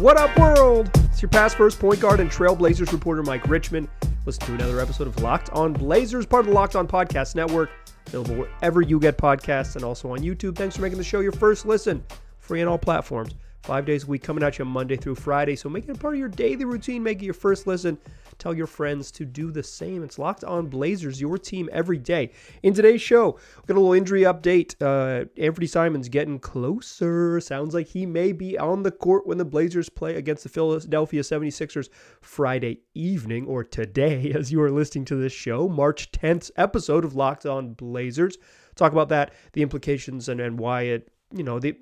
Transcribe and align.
What 0.00 0.16
up, 0.16 0.34
world? 0.38 0.90
It's 1.10 1.20
your 1.20 1.28
past 1.28 1.58
first 1.58 1.78
point 1.78 2.00
guard 2.00 2.20
and 2.20 2.30
Trailblazers 2.30 2.90
reporter 2.90 3.22
Mike 3.22 3.46
Richman. 3.46 3.86
Listen 4.24 4.46
to 4.46 4.54
another 4.54 4.80
episode 4.80 5.06
of 5.06 5.20
Locked 5.20 5.50
On 5.50 5.74
Blazers, 5.74 6.24
part 6.24 6.40
of 6.40 6.46
the 6.46 6.54
Locked 6.54 6.74
On 6.74 6.88
Podcast 6.88 7.34
Network, 7.34 7.68
available 8.06 8.36
wherever 8.36 8.80
you 8.80 8.98
get 8.98 9.18
podcasts 9.18 9.76
and 9.76 9.84
also 9.84 10.10
on 10.12 10.20
YouTube. 10.20 10.56
Thanks 10.56 10.76
for 10.76 10.80
making 10.80 10.96
the 10.96 11.04
show 11.04 11.20
your 11.20 11.32
first 11.32 11.66
listen, 11.66 12.02
free 12.38 12.62
on 12.62 12.68
all 12.68 12.78
platforms. 12.78 13.34
Five 13.62 13.84
days 13.84 14.04
a 14.04 14.06
week, 14.06 14.22
coming 14.22 14.42
at 14.42 14.58
you 14.58 14.64
Monday 14.64 14.96
through 14.96 15.16
Friday. 15.16 15.54
So 15.54 15.68
make 15.68 15.86
it 15.86 15.94
a 15.94 15.98
part 15.98 16.14
of 16.14 16.18
your 16.18 16.30
daily 16.30 16.64
routine. 16.64 17.02
Make 17.02 17.20
it 17.20 17.26
your 17.26 17.34
first 17.34 17.66
listen. 17.66 17.98
Tell 18.38 18.54
your 18.54 18.66
friends 18.66 19.10
to 19.12 19.26
do 19.26 19.50
the 19.50 19.62
same. 19.62 20.02
It's 20.02 20.18
Locked 20.18 20.44
On 20.44 20.66
Blazers, 20.66 21.20
your 21.20 21.36
team 21.36 21.68
every 21.70 21.98
day. 21.98 22.32
In 22.62 22.72
today's 22.72 23.02
show, 23.02 23.32
we 23.32 23.66
got 23.66 23.74
a 23.74 23.80
little 23.80 23.92
injury 23.92 24.22
update. 24.22 24.74
Uh, 24.80 25.26
Anfernee 25.38 25.68
Simons 25.68 26.08
getting 26.08 26.38
closer. 26.38 27.38
Sounds 27.38 27.74
like 27.74 27.86
he 27.86 28.06
may 28.06 28.32
be 28.32 28.58
on 28.58 28.82
the 28.82 28.90
court 28.90 29.26
when 29.26 29.36
the 29.36 29.44
Blazers 29.44 29.90
play 29.90 30.16
against 30.16 30.42
the 30.42 30.48
Philadelphia 30.48 31.20
76ers 31.20 31.90
Friday 32.22 32.80
evening 32.94 33.46
or 33.46 33.62
today, 33.62 34.32
as 34.34 34.50
you 34.50 34.62
are 34.62 34.70
listening 34.70 35.04
to 35.04 35.16
this 35.16 35.34
show, 35.34 35.68
March 35.68 36.10
10th 36.12 36.50
episode 36.56 37.04
of 37.04 37.14
Locked 37.14 37.44
On 37.44 37.74
Blazers. 37.74 38.38
Talk 38.74 38.92
about 38.92 39.10
that, 39.10 39.34
the 39.52 39.60
implications, 39.60 40.30
and, 40.30 40.40
and 40.40 40.58
why 40.58 40.82
it 40.82 41.10
you 41.32 41.44
know, 41.44 41.58
the 41.58 41.76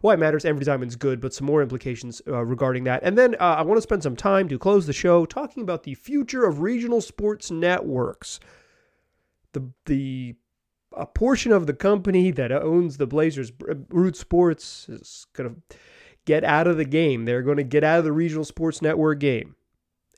why 0.00 0.14
it 0.14 0.18
matters 0.18 0.44
every 0.44 0.64
diamond's 0.64 0.96
good, 0.96 1.20
but 1.20 1.32
some 1.32 1.46
more 1.46 1.62
implications 1.62 2.20
uh, 2.26 2.44
regarding 2.44 2.84
that. 2.84 3.02
And 3.02 3.16
then 3.16 3.34
uh, 3.36 3.56
I 3.58 3.62
want 3.62 3.78
to 3.78 3.82
spend 3.82 4.02
some 4.02 4.16
time 4.16 4.48
to 4.48 4.58
close 4.58 4.86
the 4.86 4.92
show 4.92 5.24
talking 5.24 5.62
about 5.62 5.84
the 5.84 5.94
future 5.94 6.44
of 6.44 6.60
regional 6.60 7.00
sports 7.00 7.50
networks. 7.50 8.40
The 9.52 9.70
the 9.86 10.36
a 10.96 11.06
portion 11.06 11.52
of 11.52 11.66
the 11.66 11.74
company 11.74 12.30
that 12.32 12.50
owns 12.50 12.96
the 12.96 13.06
Blazers, 13.06 13.52
Root 13.88 14.16
Sports, 14.16 14.88
is 14.88 15.26
going 15.34 15.54
to 15.54 15.76
get 16.24 16.44
out 16.44 16.66
of 16.66 16.76
the 16.76 16.84
game. 16.84 17.24
They're 17.24 17.42
going 17.42 17.58
to 17.58 17.62
get 17.62 17.84
out 17.84 18.00
of 18.00 18.04
the 18.04 18.12
regional 18.12 18.44
sports 18.44 18.82
network 18.82 19.20
game. 19.20 19.54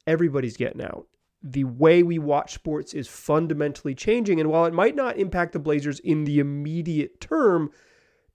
Everybody's 0.06 0.56
getting 0.56 0.82
out. 0.82 1.06
The 1.42 1.64
way 1.64 2.02
we 2.02 2.18
watch 2.18 2.54
sports 2.54 2.94
is 2.94 3.08
fundamentally 3.08 3.94
changing. 3.94 4.40
And 4.40 4.48
while 4.48 4.64
it 4.64 4.72
might 4.72 4.96
not 4.96 5.18
impact 5.18 5.52
the 5.52 5.58
Blazers 5.58 6.00
in 6.00 6.24
the 6.24 6.38
immediate 6.38 7.20
term, 7.20 7.70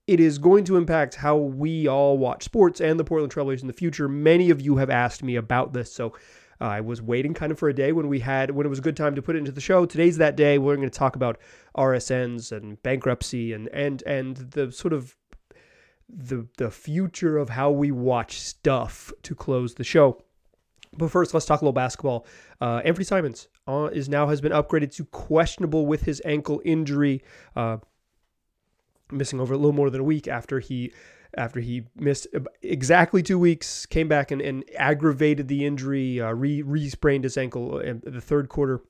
it 0.07 0.21
is 0.21 0.37
going 0.37 0.63
to 0.63 0.77
impact 0.77 1.15
how 1.15 1.35
we 1.35 1.87
all 1.87 2.17
watch 2.17 2.43
sports 2.43 2.79
and 2.79 2.97
the 2.97 3.03
Portland 3.03 3.33
Trailblazers 3.33 3.61
in 3.61 3.67
the 3.67 3.73
future. 3.73 4.07
Many 4.07 4.49
of 4.49 4.61
you 4.61 4.77
have 4.77 4.89
asked 4.89 5.21
me 5.21 5.35
about 5.35 5.73
this, 5.73 5.91
so 5.91 6.13
uh, 6.61 6.65
I 6.65 6.81
was 6.81 7.01
waiting 7.01 7.33
kind 7.33 7.51
of 7.51 7.59
for 7.59 7.67
a 7.67 7.73
day 7.73 7.91
when 7.91 8.07
we 8.07 8.19
had 8.19 8.51
when 8.51 8.65
it 8.65 8.69
was 8.69 8.79
a 8.79 8.83
good 8.83 8.95
time 8.95 9.15
to 9.15 9.21
put 9.21 9.35
it 9.35 9.39
into 9.39 9.51
the 9.51 9.61
show. 9.61 9.85
Today's 9.85 10.17
that 10.17 10.37
day. 10.37 10.57
We're 10.57 10.77
going 10.77 10.89
to 10.89 10.97
talk 10.97 11.15
about 11.17 11.39
RSNs 11.77 12.51
and 12.51 12.81
bankruptcy 12.81 13.53
and 13.53 13.67
and 13.69 14.01
and 14.03 14.37
the 14.37 14.71
sort 14.71 14.93
of 14.93 15.15
the 16.09 16.47
the 16.57 16.71
future 16.71 17.37
of 17.37 17.49
how 17.49 17.69
we 17.69 17.91
watch 17.91 18.39
stuff 18.39 19.11
to 19.23 19.35
close 19.35 19.75
the 19.75 19.83
show. 19.83 20.23
But 20.93 21.11
first, 21.11 21.33
let's 21.33 21.45
talk 21.45 21.61
a 21.61 21.65
little 21.65 21.73
basketball. 21.73 22.25
Uh, 22.61 22.81
Anfernee 22.81 23.05
Simons 23.05 23.49
uh, 23.67 23.89
is 23.91 24.07
now 24.07 24.27
has 24.27 24.39
been 24.39 24.53
upgraded 24.53 24.95
to 24.95 25.05
questionable 25.05 25.85
with 25.85 26.03
his 26.03 26.21
ankle 26.25 26.61
injury. 26.63 27.21
Uh, 27.55 27.77
missing 29.11 29.39
over 29.39 29.53
a 29.53 29.57
little 29.57 29.73
more 29.73 29.89
than 29.89 30.01
a 30.01 30.05
week 30.05 30.27
after 30.27 30.59
he 30.59 30.93
after 31.35 31.59
he 31.59 31.83
missed 31.95 32.27
exactly 32.61 33.21
two 33.21 33.37
weeks, 33.37 33.85
came 33.85 34.07
back 34.07 34.31
and, 34.31 34.41
and 34.41 34.63
aggravated 34.77 35.47
the 35.47 35.65
injury, 35.65 36.21
uh, 36.21 36.31
re 36.31 36.61
re 36.61 36.89
sprained 36.89 37.23
his 37.23 37.37
ankle 37.37 37.79
in 37.79 38.01
the 38.05 38.21
third 38.21 38.49
quarter 38.49 38.81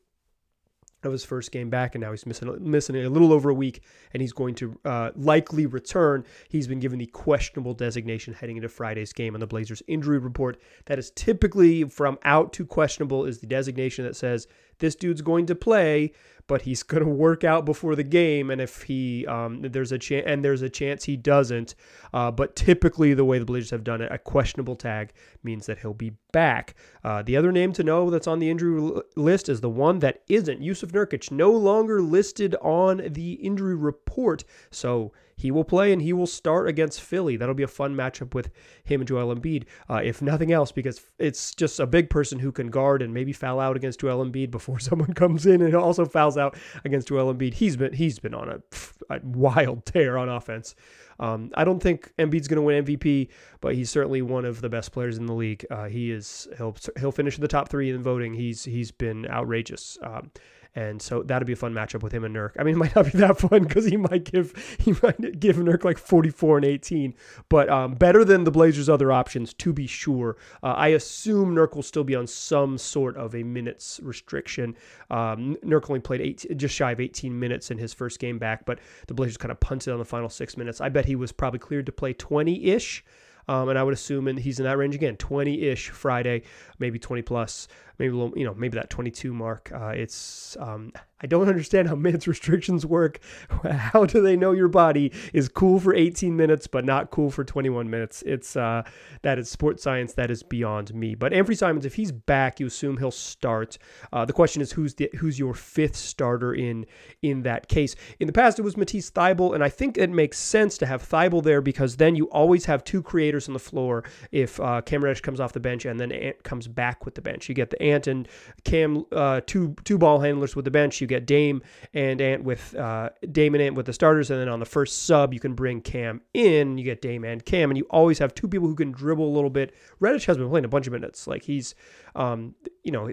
of 1.03 1.11
his 1.11 1.23
first 1.23 1.51
game 1.51 1.69
back, 1.69 1.95
and 1.95 2.01
now 2.01 2.11
he's 2.11 2.25
missing 2.25 2.55
missing 2.59 2.95
a 2.95 3.09
little 3.09 3.33
over 3.33 3.49
a 3.49 3.53
week, 3.53 3.81
and 4.13 4.21
he's 4.21 4.33
going 4.33 4.55
to 4.55 4.79
uh, 4.85 5.11
likely 5.15 5.65
return. 5.65 6.23
He's 6.49 6.67
been 6.67 6.79
given 6.79 6.99
the 6.99 7.05
questionable 7.07 7.73
designation 7.73 8.33
heading 8.33 8.57
into 8.57 8.69
Friday's 8.69 9.13
game 9.13 9.33
on 9.33 9.39
the 9.39 9.47
Blazers 9.47 9.83
injury 9.87 10.17
report. 10.17 10.59
That 10.85 10.99
is 10.99 11.11
typically 11.11 11.83
from 11.85 12.17
out 12.23 12.53
to 12.53 12.65
questionable 12.65 13.25
is 13.25 13.39
the 13.39 13.47
designation 13.47 14.05
that 14.05 14.15
says 14.15 14.47
this 14.79 14.95
dude's 14.95 15.21
going 15.21 15.45
to 15.47 15.55
play, 15.55 16.11
but 16.47 16.63
he's 16.63 16.83
going 16.91 17.03
to 17.03 17.09
work 17.09 17.43
out 17.43 17.65
before 17.65 17.95
the 17.95 18.03
game. 18.03 18.49
And 18.49 18.61
if 18.61 18.83
he, 18.83 19.25
um, 19.27 19.61
there's 19.61 19.91
a 19.91 19.97
chance, 19.97 20.25
and 20.27 20.43
there's 20.43 20.61
a 20.61 20.69
chance 20.69 21.03
he 21.03 21.17
doesn't. 21.17 21.75
Uh, 22.13 22.31
but 22.31 22.55
typically, 22.55 23.13
the 23.13 23.25
way 23.25 23.39
the 23.39 23.45
Blazers 23.45 23.71
have 23.71 23.83
done 23.83 24.01
it, 24.01 24.11
a 24.11 24.17
questionable 24.17 24.75
tag 24.75 25.11
means 25.43 25.65
that 25.65 25.79
he'll 25.79 25.93
be 25.93 26.13
back. 26.31 26.75
Uh, 27.03 27.21
the 27.21 27.37
other 27.37 27.51
name 27.51 27.73
to 27.73 27.83
know 27.83 28.09
that's 28.09 28.27
on 28.27 28.39
the 28.39 28.49
injury 28.49 29.01
list 29.15 29.49
is 29.49 29.61
the 29.61 29.69
one 29.69 29.99
that 29.99 30.21
isn't. 30.27 30.61
Jusuf 30.61 30.91
Nurkic, 30.91 31.31
no 31.31 31.51
longer 31.51 32.01
listed 32.01 32.55
on 32.61 33.01
the 33.11 33.33
injury 33.33 33.75
report. 33.75 34.43
So 34.71 35.11
he 35.37 35.51
will 35.51 35.63
play 35.63 35.93
and 35.93 36.01
he 36.01 36.13
will 36.13 36.27
start 36.27 36.67
against 36.67 36.99
Philly. 36.99 37.37
That'll 37.37 37.55
be 37.55 37.63
a 37.63 37.67
fun 37.67 37.95
matchup 37.95 38.33
with 38.33 38.49
him 38.83 39.01
and 39.01 39.07
Joel 39.07 39.33
Embiid, 39.33 39.65
uh, 39.87 40.01
if 40.03 40.19
nothing 40.19 40.51
else, 40.51 40.71
because 40.71 40.99
it's 41.19 41.53
just 41.53 41.79
a 41.79 41.85
big 41.85 42.09
person 42.09 42.39
who 42.39 42.51
can 42.51 42.71
guard 42.71 43.03
and 43.03 43.13
maybe 43.13 43.31
foul 43.31 43.59
out 43.59 43.75
against 43.75 44.01
Joel 44.01 44.25
Embiid 44.25 44.49
before 44.49 44.79
someone 44.79 45.13
comes 45.13 45.45
in 45.45 45.61
and 45.61 45.75
also 45.75 46.05
fouls 46.05 46.37
out 46.37 46.57
against 46.83 47.07
Joel 47.09 47.33
Embiid. 47.33 47.53
He's 47.53 47.77
been 47.77 47.93
he's 47.93 48.17
been 48.17 48.33
on 48.33 48.49
a, 48.49 49.15
a 49.15 49.19
wild 49.23 49.85
tear 49.85 50.17
on 50.17 50.27
offense. 50.27 50.73
Um, 51.19 51.51
I 51.55 51.63
don't 51.63 51.81
think 51.81 52.11
Embiid's 52.17 52.47
going 52.47 52.57
to 52.57 52.61
win 52.61 52.85
MVP, 52.85 53.29
but 53.61 53.75
he's 53.75 53.89
certainly 53.89 54.21
one 54.21 54.45
of 54.45 54.61
the 54.61 54.69
best 54.69 54.91
players 54.91 55.17
in 55.17 55.25
the 55.25 55.33
league. 55.33 55.65
Uh, 55.69 55.85
he 55.85 56.11
is 56.11 56.47
he'll 56.57 56.75
he'll 56.99 57.11
finish 57.11 57.35
in 57.35 57.41
the 57.41 57.47
top 57.47 57.69
three 57.69 57.89
in 57.91 58.01
voting. 58.01 58.33
He's 58.33 58.63
he's 58.63 58.91
been 58.91 59.27
outrageous. 59.27 59.97
Um, 60.01 60.31
and 60.75 61.01
so 61.01 61.23
that'd 61.23 61.45
be 61.45 61.53
a 61.53 61.57
fun 61.57 61.73
matchup 61.73 62.03
with 62.03 62.11
him 62.13 62.23
and 62.23 62.35
Nurk. 62.35 62.51
I 62.59 62.63
mean, 62.63 62.75
it 62.75 62.77
might 62.77 62.95
not 62.95 63.05
be 63.05 63.17
that 63.17 63.39
fun 63.39 63.63
because 63.63 63.85
he 63.85 63.97
might 63.97 64.23
give 64.23 64.53
he 64.79 64.93
might 65.03 65.39
give 65.39 65.57
Nurk 65.57 65.83
like 65.83 65.97
44 65.97 66.57
and 66.57 66.65
18, 66.65 67.13
but 67.49 67.69
um, 67.69 67.93
better 67.95 68.23
than 68.23 68.43
the 68.43 68.51
Blazers' 68.51 68.89
other 68.89 69.11
options 69.11 69.53
to 69.55 69.73
be 69.73 69.87
sure. 69.87 70.37
Uh, 70.63 70.67
I 70.67 70.89
assume 70.89 71.55
Nurk 71.55 71.75
will 71.75 71.83
still 71.83 72.03
be 72.03 72.15
on 72.15 72.27
some 72.27 72.77
sort 72.77 73.17
of 73.17 73.35
a 73.35 73.43
minutes 73.43 73.99
restriction. 74.03 74.75
Um, 75.09 75.57
Nurk 75.63 75.89
only 75.89 75.99
played 75.99 76.21
eight, 76.21 76.45
just 76.55 76.75
shy 76.75 76.91
of 76.91 76.99
18 76.99 77.37
minutes 77.37 77.71
in 77.71 77.77
his 77.77 77.93
first 77.93 78.19
game 78.19 78.37
back, 78.37 78.65
but 78.65 78.79
the 79.07 79.13
Blazers 79.13 79.37
kind 79.37 79.51
of 79.51 79.59
punted 79.59 79.93
on 79.93 79.99
the 79.99 80.05
final 80.05 80.29
six 80.29 80.57
minutes. 80.57 80.81
I 80.81 80.89
bet 80.89 81.05
he 81.05 81.15
was 81.15 81.31
probably 81.31 81.59
cleared 81.59 81.85
to 81.87 81.91
play 81.91 82.13
20 82.13 82.65
ish. 82.65 83.03
Um, 83.47 83.69
and 83.69 83.79
I 83.79 83.83
would 83.83 83.93
assume 83.93 84.27
and 84.27 84.37
he's 84.37 84.59
in 84.59 84.65
that 84.65 84.77
range 84.77 84.95
again, 84.95 85.15
20 85.17 85.61
ish 85.63 85.89
Friday, 85.89 86.43
maybe 86.79 86.99
20 86.99 87.21
plus 87.21 87.67
maybe 87.99 88.13
a 88.13 88.15
little, 88.15 88.37
you 88.37 88.45
know, 88.45 88.53
maybe 88.53 88.77
that 88.77 88.89
22 88.89 89.33
mark. 89.33 89.71
Uh, 89.73 89.87
it's 89.87 90.55
um, 90.59 90.91
I 91.19 91.27
don't 91.27 91.49
understand 91.49 91.87
how 91.87 91.95
minutes 91.95 92.27
restrictions 92.27 92.85
work. 92.85 93.19
How 93.63 94.05
do 94.05 94.21
they 94.21 94.35
know 94.35 94.51
your 94.51 94.67
body 94.67 95.11
is 95.33 95.49
cool 95.49 95.79
for 95.79 95.93
18 95.93 96.35
minutes 96.35 96.67
but 96.67 96.85
not 96.85 97.09
cool 97.11 97.31
for 97.31 97.43
21 97.43 97.89
minutes? 97.89 98.23
It's 98.25 98.55
uh, 98.55 98.83
that 99.23 99.39
is 99.39 99.49
sports 99.49 99.83
science 99.83 100.13
that 100.13 100.29
is 100.29 100.43
beyond 100.43 100.93
me. 100.93 101.15
But 101.15 101.31
Anfernee 101.31 101.57
Simons, 101.57 101.85
if 101.85 101.95
he's 101.95 102.11
back, 102.11 102.59
you 102.59 102.67
assume 102.67 102.97
he'll 102.97 103.11
start. 103.11 103.77
Uh, 104.13 104.25
the 104.25 104.33
question 104.33 104.61
is 104.61 104.71
who's 104.71 104.93
the 104.95 105.09
who's 105.17 105.39
your 105.39 105.53
fifth 105.53 105.95
starter 105.95 106.53
in 106.53 106.85
in 107.21 107.43
that 107.43 107.67
case? 107.67 107.95
In 108.19 108.27
the 108.27 108.33
past, 108.33 108.59
it 108.59 108.61
was 108.61 108.77
Matisse 108.77 109.09
Thybulle, 109.09 109.55
and 109.55 109.63
I 109.63 109.69
think 109.69 109.97
it 109.97 110.09
makes 110.09 110.37
sense 110.37 110.77
to 110.79 110.85
have 110.85 111.07
Thybulle 111.07 111.43
there 111.43 111.61
because 111.61 111.97
then 111.97 112.15
you 112.15 112.25
always 112.25 112.65
have 112.65 112.83
two 112.83 113.01
creators 113.01 113.47
on 113.47 113.53
the 113.53 113.59
floor. 113.59 114.03
If 114.31 114.59
uh, 114.59 114.81
Cam 114.81 115.03
Reddish 115.03 115.21
comes 115.21 115.39
off 115.39 115.53
the 115.53 115.59
bench 115.59 115.85
and 115.85 115.99
then 115.99 116.11
Ant 116.11 116.43
comes 116.43 116.67
back 116.67 117.05
with 117.05 117.15
the 117.15 117.21
bench, 117.21 117.49
you 117.49 117.55
get 117.55 117.69
the 117.69 117.81
Ant 117.81 118.07
and 118.07 118.27
Cam 118.63 119.05
uh, 119.11 119.41
two 119.45 119.75
two 119.83 119.97
ball 119.97 120.19
handlers 120.19 120.55
with 120.55 120.65
the 120.65 120.71
bench. 120.71 121.01
You 121.01 121.06
get 121.07 121.25
Dame 121.25 121.61
and 121.93 122.21
Ant 122.21 122.43
with 122.43 122.75
uh, 122.75 123.09
Dame 123.31 123.55
and 123.55 123.63
Ant 123.63 123.75
with 123.75 123.85
the 123.85 123.93
starters, 123.93 124.29
and 124.29 124.39
then 124.39 124.49
on 124.49 124.59
the 124.59 124.65
first 124.65 125.05
sub 125.05 125.33
you 125.33 125.39
can 125.39 125.53
bring 125.53 125.81
Cam 125.81 126.21
in. 126.33 126.77
You 126.77 126.83
get 126.83 127.01
Dame 127.01 127.23
and 127.23 127.43
Cam, 127.45 127.71
and 127.71 127.77
you 127.77 127.85
always 127.89 128.19
have 128.19 128.35
two 128.35 128.47
people 128.47 128.67
who 128.67 128.75
can 128.75 128.91
dribble 128.91 129.27
a 129.27 129.33
little 129.33 129.49
bit. 129.49 129.73
Reddish 129.99 130.25
has 130.25 130.37
been 130.37 130.49
playing 130.49 130.65
a 130.65 130.69
bunch 130.69 130.87
of 130.87 130.93
minutes. 130.93 131.27
Like 131.27 131.43
he's, 131.43 131.75
um, 132.15 132.55
you 132.83 132.91
know, 132.91 133.11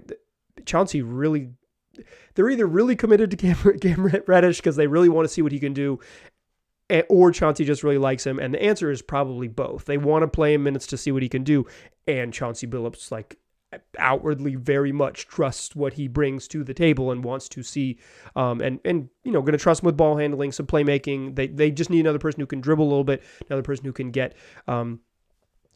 Chauncey 0.67 1.03
really 1.03 1.51
they're 2.35 2.51
either 2.51 2.67
really 2.67 2.97
committed 2.97 3.31
to 3.31 3.37
Cam, 3.37 3.79
Cam 3.81 4.07
Reddish 4.27 4.59
because 4.59 4.77
they 4.77 4.87
really 4.87 5.09
want 5.09 5.27
to 5.27 5.33
see 5.33 5.43
what 5.43 5.53
he 5.53 5.61
can 5.61 5.73
do, 5.73 6.01
or 7.09 7.33
Chauncey 7.33 7.65
just 7.65 7.83
really 7.83 7.99
likes 7.99 8.27
him. 8.27 8.39
And 8.39 8.53
the 8.55 8.63
answer 8.63 8.91
is 8.91 9.03
probably 9.03 9.49
both. 9.49 9.85
They 9.85 9.99
want 9.99 10.23
to 10.23 10.29
play 10.29 10.55
him 10.55 10.63
minutes 10.65 10.87
to 10.89 10.97
see 10.97 11.13
what 11.13 11.23
he 11.23 11.29
can 11.29 11.45
do, 11.45 11.67
and 12.07 12.33
Chauncey 12.33 12.67
Billups 12.67 13.11
like 13.11 13.37
outwardly 13.99 14.55
very 14.55 14.93
much 14.93 15.27
trusts 15.27 15.75
what 15.75 15.95
he 15.95 16.09
brings 16.09 16.49
to 16.49 16.65
the 16.65 16.75
table 16.75 17.11
and 17.11 17.25
wants 17.25 17.49
to 17.49 17.63
see 17.63 17.99
um, 18.37 18.61
and 18.61 18.81
and 18.85 19.09
you 19.25 19.33
know 19.33 19.41
going 19.41 19.53
to 19.53 19.59
trust 19.59 19.83
him 19.83 19.87
with 19.87 19.97
ball 19.97 20.17
handling 20.17 20.53
some 20.53 20.67
playmaking. 20.67 21.35
They 21.37 21.47
they 21.47 21.71
just 21.71 21.91
need 21.91 22.01
another 22.01 22.19
person 22.19 22.41
who 22.41 22.47
can 22.47 22.61
dribble 22.61 22.85
a 22.85 22.89
little 22.89 23.05
bit 23.05 23.23
another 23.49 23.63
person 23.63 23.85
who 23.85 23.93
can 23.93 24.11
get 24.11 24.35
um, 24.67 25.01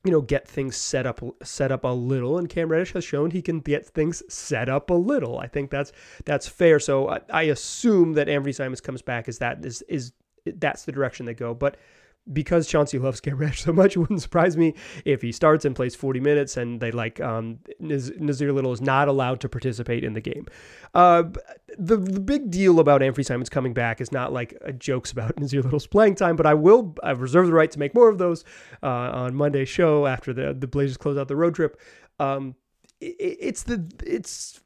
you 0.05 0.13
know 0.13 0.21
get 0.21 0.47
things 0.47 0.77
set 0.77 1.07
up 1.07 1.21
set 1.43 1.73
up 1.73 1.85
a 1.85 1.89
little. 1.89 2.39
And 2.39 2.49
Cam 2.49 2.69
Reddish 2.69 2.93
has 2.93 3.05
shown 3.05 3.31
he 3.31 3.43
can 3.43 3.61
get 3.61 3.87
things 3.87 4.23
set 4.33 4.69
up 4.69 4.91
a 4.91 4.95
little. 4.95 5.39
I 5.39 5.47
think 5.47 5.71
that's 5.71 5.93
that's 6.25 6.49
fair. 6.49 6.79
So 6.81 7.09
I, 7.09 7.21
I 7.33 7.43
assume 7.45 8.15
that 8.15 8.29
Anfernee 8.29 8.55
Simons 8.55 8.81
comes 8.81 9.03
back 9.03 9.29
is 9.29 9.39
that 9.39 9.65
is 9.65 9.83
is 9.83 10.13
that's 10.57 10.85
the 10.85 10.93
direction 10.93 11.27
they 11.27 11.35
go. 11.35 11.55
But 11.55 11.77
because 12.33 12.67
Chauncey 12.67 12.99
loves 12.99 13.21
Reddish 13.27 13.63
so 13.65 13.73
much, 13.73 13.97
it 13.97 14.01
wouldn't 14.01 14.23
surprise 14.23 14.57
me 14.57 14.75
if 15.05 15.23
he 15.23 15.33
starts 15.33 15.65
and 15.65 15.75
plays 15.75 15.95
40 15.95 16.21
minutes 16.21 16.57
and 16.57 16.81
they 16.81 16.91
like 16.91 17.21
um, 17.21 17.59
Nassir 17.81 18.53
Little 18.53 18.73
is 18.73 18.81
not 18.81 19.09
allowed 19.09 19.41
to 19.41 19.49
participate 19.49 20.05
in 20.05 20.15
the 20.15 20.21
game. 20.21 20.47
Uh, 20.95 21.25
the, 21.79 21.97
the 21.97 22.21
big 22.21 22.51
deal 22.51 22.81
about 22.81 23.01
Anfernee 23.01 23.25
Simons 23.25 23.49
coming 23.49 23.75
back 23.75 24.01
is 24.01 24.13
not 24.13 24.33
like 24.33 24.57
jokes 24.79 25.13
about 25.13 25.37
Nassir 25.41 25.63
Little's 25.63 25.87
playing 25.87 26.15
time, 26.15 26.37
but 26.37 26.47
I 26.47 26.55
will 26.55 26.95
I've 27.03 27.21
reserved 27.21 27.49
the 27.49 27.55
right 27.55 27.71
to 27.71 27.79
make 27.79 27.95
more 27.95 28.09
of 28.09 28.19
those 28.19 28.45
uh, 28.83 28.87
on 28.87 29.35
Monday's 29.35 29.69
show 29.69 30.07
after 30.07 30.33
the 30.33 30.55
the 30.55 30.67
Blazers 30.67 30.97
close 30.97 31.17
out 31.17 31.29
the 31.29 31.37
road 31.37 31.55
trip. 31.55 31.81
Um, 32.19 32.55
it, 33.01 33.17
it's 33.19 33.63
the 33.65 33.91
it's 34.05 34.61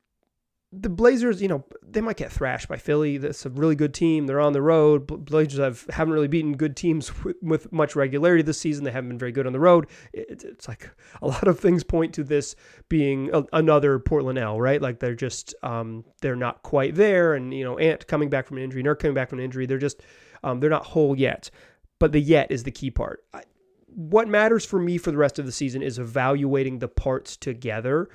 the 0.75 0.89
Blazers, 0.89 1.43
you 1.43 1.49
know, 1.49 1.65
they 1.87 2.01
might 2.01 2.17
get 2.17 2.33
thrashed 2.33 2.67
by 2.67 2.79
Philly. 2.79 3.19
That's 3.19 3.45
a 3.45 3.51
really 3.51 3.75
good 3.75 3.93
team. 3.93 4.27
They're 4.27 4.41
on 4.41 4.55
the 4.55 4.63
road. 4.63 5.07
Blazers 5.07 5.59
have 5.59 5.85
haven't 5.91 6.15
really 6.15 6.29
beaten 6.29 6.57
good 6.57 6.77
teams 6.77 7.13
with, 7.43 7.71
much 7.71 7.95
regularity 7.95 8.43
this 8.43 8.59
season. 8.59 8.85
They 8.85 8.91
haven't 8.91 9.11
been 9.11 9.19
very 9.19 9.33
good 9.33 9.47
on 9.47 9.53
the 9.53 9.61
road. 9.61 9.87
It, 10.15 10.43
it's 10.45 10.69
like 10.69 10.91
a 11.21 11.27
lot 11.27 11.47
of 11.47 11.61
things 11.61 11.85
point 11.85 12.15
to 12.15 12.25
this 12.25 12.57
being 12.89 13.29
a, 13.35 13.45
another 13.53 13.99
Portland 13.99 14.39
L, 14.39 14.59
right? 14.59 14.81
Like 14.81 14.99
they're 14.99 15.15
just 15.15 15.55
um, 15.63 16.05
they're 16.23 16.37
not 16.37 16.63
quite 16.63 16.95
there. 16.95 17.35
And 17.35 17.53
you 17.53 17.65
know, 17.65 17.77
Ant 17.77 18.07
coming 18.07 18.31
back 18.31 18.47
from 18.47 18.57
an 18.57 18.65
injury, 18.65 18.83
Nurk 18.83 18.99
coming 18.99 19.15
back 19.15 19.29
from 19.29 19.41
an 19.41 19.45
injury. 19.45 19.67
They're 19.67 19.79
just 19.79 20.03
um, 20.43 20.61
they're 20.61 20.71
not 20.71 20.87
whole 20.87 21.17
yet. 21.17 21.51
But 21.99 22.13
the 22.13 22.21
yet 22.21 22.51
is 22.51 22.65
the 22.65 22.73
key 22.73 22.91
part. 22.91 23.25
I, 23.35 23.43
what 23.87 24.27
matters 24.27 24.65
for 24.65 24.81
me 24.81 24.97
for 24.97 25.11
the 25.11 25.19
rest 25.19 25.39
of 25.39 25.45
the 25.45 25.53
season 25.53 25.83
is 25.83 25.99
evaluating 25.99 26.79
the 26.79 26.89
parts 26.89 27.37
together 27.37 28.09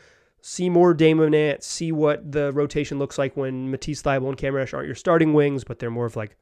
see 0.47 0.69
more 0.69 0.94
Dame 0.94 1.19
and 1.19 1.35
Ant, 1.35 1.61
see 1.61 1.91
what 1.91 2.31
the 2.31 2.53
rotation 2.53 2.97
looks 2.97 3.17
like 3.17 3.35
when 3.35 3.69
Matisse 3.69 4.01
Thybulle 4.01 4.29
and 4.29 4.38
Cam 4.38 4.55
Reddish 4.55 4.73
aren't 4.73 4.85
your 4.85 4.95
starting 4.95 5.33
wings, 5.33 5.65
but 5.65 5.77
they're 5.77 5.91
more 5.91 6.05
of 6.05 6.15
like 6.15 6.38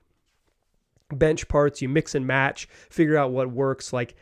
bench 1.11 1.47
parts. 1.47 1.81
You 1.81 1.89
mix 1.89 2.13
and 2.13 2.27
match, 2.27 2.69
figure 2.91 3.17
out 3.17 3.31
what 3.31 3.49
works. 3.49 3.91
Like 3.91 4.13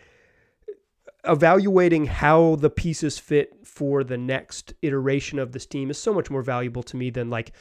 evaluating 1.25 2.05
how 2.05 2.55
the 2.55 2.69
pieces 2.69 3.19
fit 3.19 3.67
for 3.67 4.05
the 4.05 4.17
next 4.17 4.73
iteration 4.83 5.37
of 5.37 5.51
this 5.51 5.65
team 5.65 5.91
is 5.91 5.97
so 5.97 6.13
much 6.13 6.31
more 6.31 6.41
valuable 6.41 6.83
to 6.83 6.95
me 6.95 7.09
than 7.09 7.29
like 7.29 7.51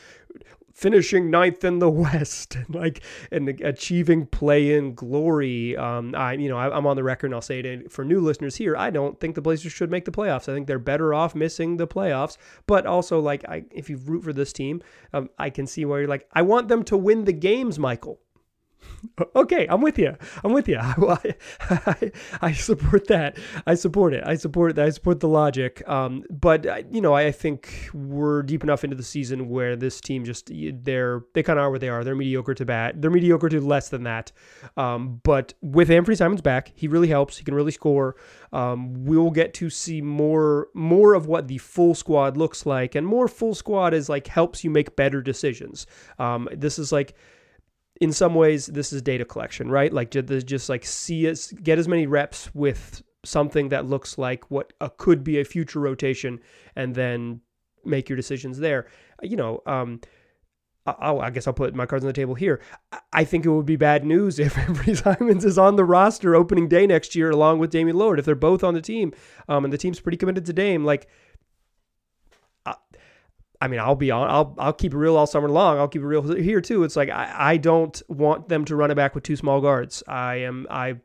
finishing 0.72 1.30
ninth 1.30 1.64
in 1.64 1.78
the 1.78 1.90
West 2.02 2.56
and 2.56 2.74
like 2.74 3.02
and 3.30 3.48
achieving 3.60 4.26
play-in 4.26 4.94
glory. 4.94 5.76
Um, 5.76 6.14
I 6.14 6.34
you 6.34 6.48
know 6.48 6.56
I, 6.56 6.76
am 6.76 6.86
on 6.86 6.96
the 6.96 7.04
record 7.04 7.26
and 7.26 7.34
I'll 7.34 7.42
say 7.42 7.60
it 7.60 7.90
for 7.90 8.04
new 8.04 8.20
listeners 8.20 8.56
here. 8.56 8.76
I 8.76 8.90
don't 8.90 9.18
think 9.20 9.34
the 9.34 9.42
Blazers 9.42 9.72
should 9.72 9.90
make 9.90 10.04
the 10.04 10.10
playoffs. 10.10 10.48
I 10.48 10.54
think 10.54 10.66
they're 10.66 10.78
better 10.78 11.14
off 11.14 11.34
missing 11.34 11.76
the 11.76 11.86
playoffs. 11.86 12.36
But 12.66 12.86
also 12.86 13.20
like 13.20 13.44
I, 13.48 13.64
if 13.70 13.88
you 13.90 13.96
root 13.98 14.24
for 14.24 14.32
this 14.32 14.52
team, 14.52 14.82
um, 15.12 15.30
I 15.38 15.50
can 15.50 15.66
see 15.66 15.84
why 15.84 16.00
you're 16.00 16.08
like 16.08 16.28
I 16.32 16.42
want 16.42 16.68
them 16.68 16.82
to 16.84 16.96
win 16.96 17.24
the 17.24 17.32
games, 17.32 17.78
Michael. 17.78 18.20
okay, 19.36 19.66
I'm 19.68 19.80
with 19.80 19.98
you. 19.98 20.16
I'm 20.44 20.52
with 20.52 20.68
you. 20.68 20.78
I, 20.80 21.34
I, 21.70 22.12
I, 22.40 22.52
support 22.52 23.08
that. 23.08 23.38
I 23.66 23.74
support 23.74 24.14
it. 24.14 24.22
I 24.26 24.34
support 24.36 24.78
I 24.78 24.90
support 24.90 25.20
the 25.20 25.28
logic. 25.28 25.86
Um, 25.88 26.24
but 26.30 26.92
you 26.92 27.00
know, 27.00 27.14
I 27.14 27.30
think 27.32 27.90
we're 27.92 28.42
deep 28.42 28.62
enough 28.62 28.84
into 28.84 28.96
the 28.96 29.02
season 29.02 29.48
where 29.48 29.76
this 29.76 30.00
team 30.00 30.24
just 30.24 30.50
they're 30.84 31.24
they 31.34 31.42
kind 31.42 31.58
of 31.58 31.64
are 31.64 31.70
where 31.70 31.78
they 31.78 31.88
are. 31.88 32.04
They're 32.04 32.14
mediocre 32.14 32.54
to 32.54 32.64
bad. 32.64 33.02
They're 33.02 33.10
mediocre 33.10 33.48
to 33.48 33.60
less 33.60 33.88
than 33.88 34.04
that. 34.04 34.32
Um, 34.76 35.20
but 35.22 35.54
with 35.60 35.88
Anfernee 35.88 36.16
Simons 36.16 36.40
back, 36.40 36.72
he 36.74 36.88
really 36.88 37.08
helps. 37.08 37.38
He 37.38 37.44
can 37.44 37.54
really 37.54 37.72
score. 37.72 38.16
Um, 38.52 39.04
we'll 39.04 39.30
get 39.30 39.54
to 39.54 39.70
see 39.70 40.00
more 40.00 40.68
more 40.74 41.14
of 41.14 41.26
what 41.26 41.48
the 41.48 41.58
full 41.58 41.94
squad 41.94 42.36
looks 42.36 42.66
like, 42.66 42.94
and 42.94 43.06
more 43.06 43.28
full 43.28 43.54
squad 43.54 43.94
is 43.94 44.08
like 44.08 44.26
helps 44.26 44.62
you 44.62 44.70
make 44.70 44.94
better 44.96 45.22
decisions. 45.22 45.86
Um, 46.18 46.48
this 46.52 46.78
is 46.78 46.92
like 46.92 47.14
in 48.00 48.12
some 48.12 48.34
ways 48.34 48.66
this 48.66 48.92
is 48.92 49.02
data 49.02 49.24
collection, 49.24 49.70
right? 49.70 49.92
Like 49.92 50.10
just, 50.10 50.68
like 50.68 50.84
see 50.84 51.28
us 51.28 51.52
get 51.52 51.78
as 51.78 51.88
many 51.88 52.06
reps 52.06 52.52
with 52.54 53.02
something 53.24 53.68
that 53.68 53.86
looks 53.86 54.18
like 54.18 54.50
what 54.50 54.72
a, 54.80 54.90
could 54.90 55.22
be 55.22 55.38
a 55.38 55.44
future 55.44 55.80
rotation, 55.80 56.40
and 56.74 56.94
then 56.94 57.40
make 57.84 58.08
your 58.08 58.16
decisions 58.16 58.58
there. 58.58 58.86
You 59.22 59.36
know, 59.36 59.62
um, 59.66 60.00
i 60.86 61.12
I 61.12 61.30
guess 61.30 61.46
I'll 61.46 61.52
put 61.52 61.74
my 61.74 61.86
cards 61.86 62.04
on 62.04 62.08
the 62.08 62.12
table 62.12 62.34
here. 62.34 62.60
I 63.12 63.24
think 63.24 63.44
it 63.44 63.50
would 63.50 63.66
be 63.66 63.76
bad 63.76 64.04
news 64.04 64.38
if 64.40 64.54
Anfernee 64.54 64.96
Simons 64.96 65.44
is 65.44 65.58
on 65.58 65.76
the 65.76 65.84
roster 65.84 66.34
opening 66.34 66.68
day 66.68 66.86
next 66.86 67.14
year 67.14 67.30
along 67.30 67.58
with 67.58 67.70
Damian 67.70 67.96
Lillard. 67.96 68.18
If 68.18 68.24
they're 68.24 68.34
both 68.34 68.64
on 68.64 68.74
the 68.74 68.80
team, 68.80 69.12
um, 69.48 69.64
and 69.64 69.72
the 69.72 69.78
team's 69.78 70.00
pretty 70.00 70.18
committed 70.18 70.44
to 70.46 70.52
Dame, 70.52 70.84
like 70.84 71.08
I 73.62 73.68
mean, 73.68 73.78
I'll 73.78 73.94
be 73.94 74.10
on. 74.10 74.28
I'll 74.28 74.56
I'll 74.58 74.72
keep 74.72 74.92
it 74.92 74.96
real 74.96 75.16
all 75.16 75.28
summer 75.28 75.48
long. 75.48 75.78
I'll 75.78 75.86
keep 75.86 76.02
it 76.02 76.06
real 76.06 76.34
here 76.34 76.60
too. 76.60 76.82
It's 76.82 76.96
like 76.96 77.10
I, 77.10 77.32
I 77.52 77.56
don't 77.58 78.02
want 78.08 78.48
them 78.48 78.64
to 78.64 78.74
run 78.74 78.90
it 78.90 78.96
back 78.96 79.14
with 79.14 79.22
two 79.22 79.36
small 79.36 79.60
guards. 79.60 80.02
I 80.08 80.36
am 80.36 80.66
I. 80.68 80.96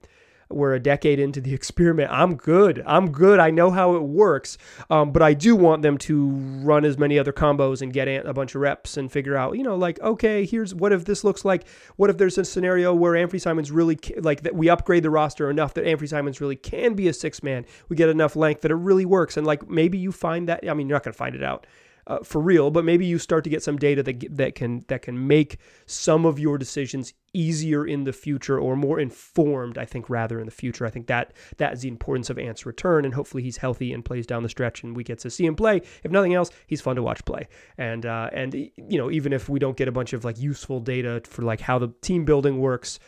We're 0.49 0.73
a 0.73 0.79
decade 0.79 1.19
into 1.19 1.39
the 1.39 1.53
experiment. 1.59 2.09
I'm 2.11 2.35
good. 2.35 2.81
I'm 2.87 3.11
good. 3.11 3.37
I 3.37 3.51
know 3.51 3.69
how 3.69 3.95
it 3.95 4.01
works. 4.01 4.57
Um, 4.89 5.11
but 5.11 5.21
I 5.21 5.35
do 5.35 5.55
want 5.55 5.83
them 5.83 5.99
to 5.99 6.29
run 6.63 6.83
as 6.83 6.97
many 6.97 7.19
other 7.19 7.31
combos 7.31 7.83
and 7.83 7.93
get 7.93 8.07
a 8.07 8.33
bunch 8.33 8.55
of 8.55 8.61
reps 8.61 8.97
and 8.97 9.11
figure 9.11 9.37
out, 9.37 9.55
you 9.55 9.61
know, 9.63 9.75
like, 9.75 9.99
okay, 9.99 10.43
here's 10.43 10.73
what 10.73 10.93
if 10.93 11.05
this 11.05 11.23
looks 11.23 11.45
like, 11.45 11.67
what 11.97 12.09
if 12.09 12.17
there's 12.17 12.39
a 12.39 12.45
scenario 12.45 12.91
where 12.95 13.13
Anfernee 13.13 13.41
Simons 13.41 13.71
really, 13.71 13.99
like, 14.19 14.41
that 14.43 14.55
we 14.55 14.69
upgrade 14.69 15.03
the 15.03 15.09
roster 15.09 15.51
enough 15.51 15.75
that 15.75 15.83
Anfernee 15.85 16.09
Simons 16.09 16.41
really 16.41 16.55
can 16.55 16.95
be 16.95 17.07
a 17.09 17.13
six 17.13 17.43
man. 17.43 17.65
We 17.89 17.97
get 17.97 18.09
enough 18.09 18.35
length 18.35 18.61
that 18.61 18.71
it 18.71 18.75
really 18.75 19.05
works. 19.05 19.35
And 19.37 19.45
like, 19.45 19.69
maybe 19.69 19.97
you 19.97 20.13
find 20.13 20.47
that, 20.47 20.67
I 20.67 20.73
mean, 20.73 20.87
you're 20.87 20.95
not 20.95 21.03
going 21.03 21.13
to 21.13 21.17
find 21.17 21.35
it 21.35 21.43
out 21.43 21.67
uh, 22.07 22.19
for 22.23 22.41
real, 22.41 22.71
but 22.71 22.85
maybe 22.85 23.05
you 23.05 23.19
start 23.19 23.43
to 23.43 23.49
get 23.49 23.61
some 23.61 23.77
data 23.77 24.01
that 24.01 24.25
that 24.37 24.55
can 24.55 24.85
that 24.87 25.01
can 25.01 25.27
make 25.27 25.57
some 25.85 26.25
of 26.25 26.39
your 26.39 26.57
decisions 26.57 27.13
easier 27.33 27.85
in 27.85 28.05
the 28.05 28.13
future 28.13 28.57
or 28.57 28.75
more 28.75 28.99
informed. 28.99 29.77
I 29.77 29.85
think 29.85 30.09
rather 30.09 30.39
in 30.39 30.45
the 30.45 30.51
future. 30.51 30.85
I 30.85 30.89
think 30.89 31.07
that 31.07 31.33
that 31.57 31.73
is 31.73 31.81
the 31.81 31.89
importance 31.89 32.29
of 32.29 32.39
Ant's 32.39 32.65
return, 32.65 33.03
and 33.03 33.13
hopefully 33.13 33.43
he's 33.43 33.57
healthy 33.57 33.91
and 33.91 34.03
plays 34.03 34.25
down 34.25 34.43
the 34.43 34.49
stretch, 34.49 34.83
and 34.83 34.95
we 34.95 35.03
get 35.03 35.19
to 35.19 35.29
see 35.29 35.45
him 35.45 35.55
play. 35.55 35.81
If 36.03 36.11
nothing 36.11 36.33
else, 36.33 36.49
he's 36.65 36.81
fun 36.81 36.95
to 36.95 37.03
watch 37.03 37.23
play, 37.25 37.47
and 37.77 38.05
uh, 38.05 38.29
and 38.31 38.53
you 38.53 38.97
know 38.97 39.11
even 39.11 39.33
if 39.33 39.49
we 39.49 39.59
don't 39.59 39.77
get 39.77 39.89
a 39.89 39.91
bunch 39.91 40.13
of 40.13 40.23
like 40.23 40.39
useful 40.39 40.79
data 40.79 41.21
for 41.25 41.41
like 41.41 41.59
how 41.59 41.77
the 41.77 41.89
team 42.01 42.23
building 42.23 42.59
works 42.59 42.99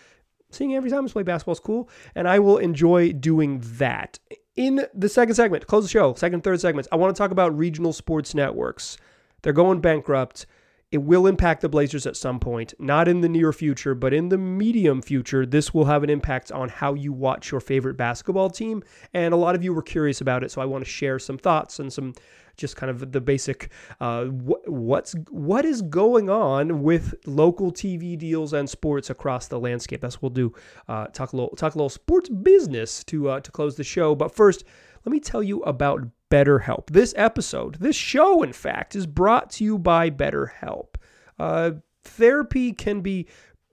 seeing 0.52 0.76
every 0.76 0.90
time 0.90 1.08
play 1.08 1.24
basketball 1.24 1.54
is 1.54 1.60
cool, 1.60 1.90
and 2.16 2.28
I 2.28 2.40
will 2.40 2.58
enjoy 2.58 3.14
doing 3.14 3.62
that. 3.78 4.20
In 4.56 4.86
the 4.94 5.10
second 5.10 5.36
segment, 5.36 5.68
close 5.68 5.84
the 5.84 5.90
show, 5.90 6.14
second, 6.16 6.44
third 6.44 6.60
segments, 6.60 6.90
I 6.92 6.98
want 6.98 7.16
to 7.16 7.18
talk 7.18 7.32
about 7.32 7.58
regional 7.58 7.94
sports 7.94 8.36
networks. 8.36 8.98
They're 9.42 9.54
going 9.54 9.80
bankrupt. 9.80 10.46
It 10.92 11.04
will 11.04 11.28
impact 11.28 11.62
the 11.62 11.70
Blazers 11.70 12.08
at 12.08 12.16
some 12.16 12.40
point, 12.40 12.74
not 12.80 13.08
in 13.08 13.22
the 13.22 13.30
near 13.30 13.54
future, 13.54 13.94
but 13.94 14.12
in 14.12 14.30
the 14.30 14.40
medium 14.40 15.04
future. 15.04 15.46
This 15.46 15.72
will 15.72 15.86
have 15.86 16.04
an 16.04 16.10
impact 16.10 16.52
on 16.52 16.68
how 16.70 16.96
you 16.96 17.14
watch 17.14 17.52
your 17.52 17.62
favorite 17.62 17.96
basketball 17.96 18.50
team. 18.50 18.84
And 19.14 19.32
a 19.32 19.38
lot 19.38 19.54
of 19.54 19.64
you 19.64 19.72
were 19.72 19.84
curious 19.84 20.20
about 20.20 20.44
it, 20.44 20.50
so 20.50 20.62
I 20.62 20.66
want 20.66 20.84
to 20.84 20.90
share 20.90 21.20
some 21.20 21.38
thoughts 21.38 21.78
and 21.78 21.94
some 21.94 22.14
just 22.58 22.76
kind 22.76 22.90
of 22.90 23.12
the 23.12 23.22
basic 23.22 23.72
uh, 24.02 24.26
wh- 24.26 24.68
what's 24.68 25.16
what 25.30 25.64
is 25.64 25.82
going 25.82 26.30
on 26.30 26.84
with 26.84 27.16
local 27.26 27.72
TV 27.72 28.18
deals 28.18 28.54
and 28.54 28.70
sports 28.70 29.10
across 29.10 29.48
the 29.48 29.60
landscape. 29.60 30.02
That's 30.02 30.16
what 30.16 30.34
we'll 30.34 30.50
do. 30.50 30.54
Uh, 30.88 31.08
talk 31.08 31.34
a 31.34 31.36
little 31.36 31.56
talk 31.56 31.76
a 31.76 31.78
little 31.78 31.90
sports 31.90 32.30
business 32.30 33.04
to 33.06 33.30
uh, 33.30 33.40
to 33.40 33.52
close 33.52 33.76
the 33.76 33.84
show. 33.84 34.14
But 34.14 34.36
first, 34.36 34.66
let 35.06 35.12
me 35.12 35.20
tell 35.20 35.42
you 35.42 35.62
about 35.62 36.02
BetterHelp. 36.30 36.88
This 36.88 37.14
episode, 37.18 37.76
this 37.76 37.96
show, 37.96 38.44
in 38.44 38.54
fact, 38.54 38.96
is 38.96 39.08
brought 39.08 39.50
to 39.52 39.64
you 39.64 39.78
by 39.78 40.10
BetterHelp. 40.10 40.96
Uh, 41.38 41.72
therapy 42.04 42.72
can 42.74 43.02
be 43.02 43.28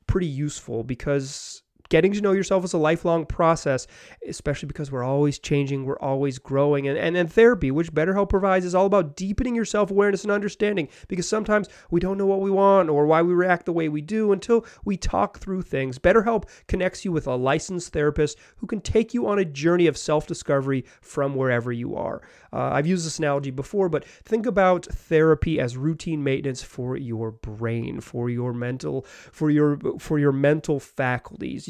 pretty 0.07 0.27
useful 0.27 0.85
because 0.85 1.63
getting 1.89 2.13
to 2.13 2.21
know 2.21 2.33
yourself 2.33 2.65
is 2.65 2.73
a 2.73 2.79
lifelong 2.79 3.27
process, 3.27 3.87
especially 4.27 4.67
because 4.67 4.91
we're 4.91 5.05
always 5.05 5.39
changing, 5.39 5.85
we're 5.85 5.99
always 5.99 6.39
growing. 6.39 6.89
And, 6.89 6.99
and 6.99 7.15
then 7.17 7.27
therapy, 7.27 7.71
which 7.71 7.93
BetterHelp 7.93 8.29
provides, 8.29 8.65
is 8.65 8.75
all 8.75 8.87
about 8.87 9.17
deepening 9.17 9.55
your 9.55 9.65
self 9.65 9.91
awareness 9.91 10.23
and 10.23 10.33
understanding 10.33 10.89
because 11.09 11.29
sometimes 11.29 11.69
we 11.91 12.01
don't 12.01 12.19
know 12.19 12.27
what 12.27 12.41
we 12.41 12.51
want 12.51 12.89
or 12.89 13.07
why 13.07 13.23
we 13.23 13.35
react 13.35 13.67
the 13.67 13.73
way 13.73 13.89
we 13.89 14.01
do 14.01 14.33
until 14.33 14.67
we 14.85 14.97
talk 14.97 15.39
through 15.39 15.63
things. 15.63 15.99
BetterHelp 15.99 16.45
connects 16.69 17.05
you 17.05 17.13
with 17.13 17.27
a 17.27 17.37
licensed 17.37 17.93
therapist 17.93 18.39
who 18.59 18.67
can 18.67 18.81
take 18.81 19.15
you 19.15 19.27
on 19.27 19.39
a 19.39 19.45
journey 19.45 19.87
of 19.87 19.97
self 19.97 20.27
discovery 20.27 20.85
from 21.01 21.35
wherever 21.35 21.73
you 21.73 21.95
are. 21.97 22.23
Uh, 22.53 22.71
I've 22.73 22.87
used 22.87 23.07
this 23.07 23.19
analogy 23.19 23.51
before, 23.51 23.89
but 23.89 24.05
think 24.05 24.47
about 24.47 24.87
therapy 24.87 25.61
as 25.61 25.77
routine 25.77 26.23
maintenance 26.23 26.63
for 26.63 26.97
your 26.97 27.31
brain, 27.31 28.01
for 28.01 28.31
your 28.31 28.53
mental, 28.53 29.05
for 29.33 29.51
your 29.51 29.79
for 29.99 30.19
your 30.19 30.33
mental 30.33 30.81
faculties 30.81 31.67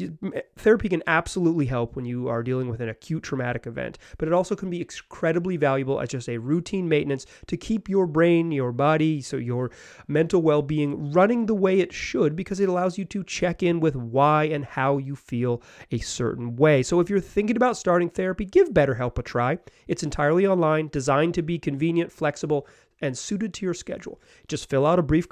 therapy 0.57 0.89
can 0.89 1.03
absolutely 1.07 1.65
help 1.65 1.95
when 1.95 2.05
you 2.05 2.27
are 2.27 2.43
dealing 2.43 2.69
with 2.69 2.81
an 2.81 2.89
acute 2.89 3.23
traumatic 3.23 3.67
event, 3.67 3.97
but 4.17 4.27
it 4.27 4.33
also 4.33 4.55
can 4.55 4.69
be 4.69 4.81
incredibly 4.81 5.57
valuable 5.57 5.99
as 5.99 6.09
just 6.09 6.29
a 6.29 6.37
routine 6.37 6.87
maintenance 6.89 7.25
to 7.47 7.57
keep 7.57 7.89
your 7.89 8.07
brain, 8.07 8.51
your 8.51 8.71
body, 8.71 9.21
so 9.21 9.37
your 9.37 9.71
mental 10.07 10.41
well 10.41 10.61
being 10.61 11.11
running 11.11 11.45
the 11.45 11.55
way 11.55 11.79
it 11.79 11.93
should 11.93 12.35
because 12.35 12.59
it 12.59 12.69
allows 12.69 12.97
you 12.97 13.05
to 13.05 13.23
check 13.23 13.63
in 13.63 13.79
with 13.79 13.95
why 13.95 14.45
and 14.45 14.65
how 14.65 14.97
you 14.97 15.15
feel 15.15 15.61
a 15.91 15.99
certain 15.99 16.55
way. 16.55 16.83
So 16.83 16.99
if 16.99 17.09
you're 17.09 17.19
thinking 17.19 17.57
about 17.57 17.77
starting 17.77 18.09
therapy, 18.09 18.45
give 18.45 18.69
BetterHelp 18.69 19.17
a 19.17 19.23
try. 19.23 19.59
It's 19.87 20.03
entirely 20.03 20.45
online, 20.45 20.89
designed 20.89 21.33
to 21.35 21.41
be 21.41 21.59
convenient, 21.59 22.11
flexible, 22.11 22.67
and 23.01 23.17
suited 23.17 23.53
to 23.55 23.65
your 23.65 23.73
schedule. 23.73 24.19
Just 24.47 24.69
fill 24.69 24.85
out 24.85 24.99
a 24.99 25.03
brief 25.03 25.27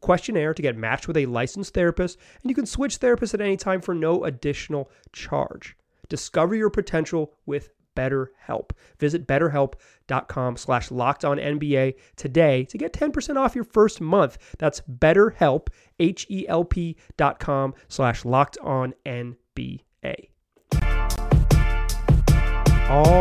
questionnaire 0.00 0.54
to 0.54 0.62
get 0.62 0.76
matched 0.76 1.08
with 1.08 1.16
a 1.16 1.26
licensed 1.26 1.74
therapist, 1.74 2.18
and 2.42 2.50
you 2.50 2.54
can 2.54 2.66
switch 2.66 2.98
therapists 2.98 3.34
at 3.34 3.40
any 3.40 3.56
time 3.56 3.80
for 3.80 3.94
no 3.94 4.24
additional 4.24 4.90
charge. 5.12 5.76
Discover 6.08 6.54
your 6.54 6.70
potential 6.70 7.34
with 7.46 7.70
BetterHelp. 7.98 8.70
Visit 9.00 9.26
betterhelp.com 9.26 10.56
slash 10.56 10.90
locked 10.90 11.24
on 11.24 11.38
NBA 11.38 11.94
today 12.16 12.64
to 12.64 12.78
get 12.78 12.92
10% 12.92 13.36
off 13.36 13.56
your 13.56 13.64
first 13.64 14.00
month. 14.00 14.38
That's 14.58 14.80
betterhelp, 14.82 15.68
H-E-L-P 15.98 16.96
dot 17.16 17.40
com 17.40 17.74
slash 17.88 18.24
locked 18.24 18.56
on 18.58 18.94
NBA. 19.04 19.80
All 22.88 23.17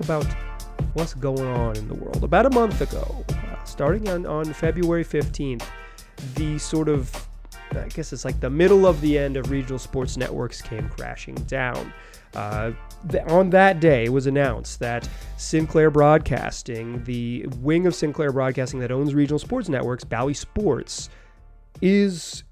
about 0.00 0.26
what's 0.94 1.14
going 1.14 1.46
on 1.46 1.76
in 1.76 1.88
the 1.88 1.94
world. 1.94 2.24
About 2.24 2.46
a 2.46 2.50
month 2.50 2.80
ago, 2.80 3.24
uh, 3.30 3.64
starting 3.64 4.08
on, 4.08 4.26
on 4.26 4.52
February 4.52 5.04
15th, 5.04 5.64
the 6.34 6.58
sort 6.58 6.88
of 6.88 7.28
I 7.72 7.88
guess 7.88 8.12
it's 8.12 8.24
like 8.24 8.40
the 8.40 8.50
middle 8.50 8.86
of 8.86 9.00
the 9.00 9.16
end 9.16 9.36
of 9.36 9.50
regional 9.50 9.78
sports 9.78 10.16
networks 10.16 10.60
came 10.60 10.88
crashing 10.88 11.36
down. 11.46 11.92
Uh, 12.34 12.72
on 13.28 13.50
that 13.50 13.80
day, 13.80 14.04
it 14.04 14.12
was 14.12 14.26
announced 14.26 14.80
that 14.80 15.08
Sinclair 15.36 15.90
Broadcasting, 15.90 17.02
the 17.04 17.46
wing 17.60 17.86
of 17.86 17.94
Sinclair 17.94 18.32
Broadcasting 18.32 18.80
that 18.80 18.90
owns 18.90 19.14
regional 19.14 19.38
sports 19.38 19.68
networks, 19.68 20.04
Bally 20.04 20.34
Sports, 20.34 21.10
is 21.80 22.44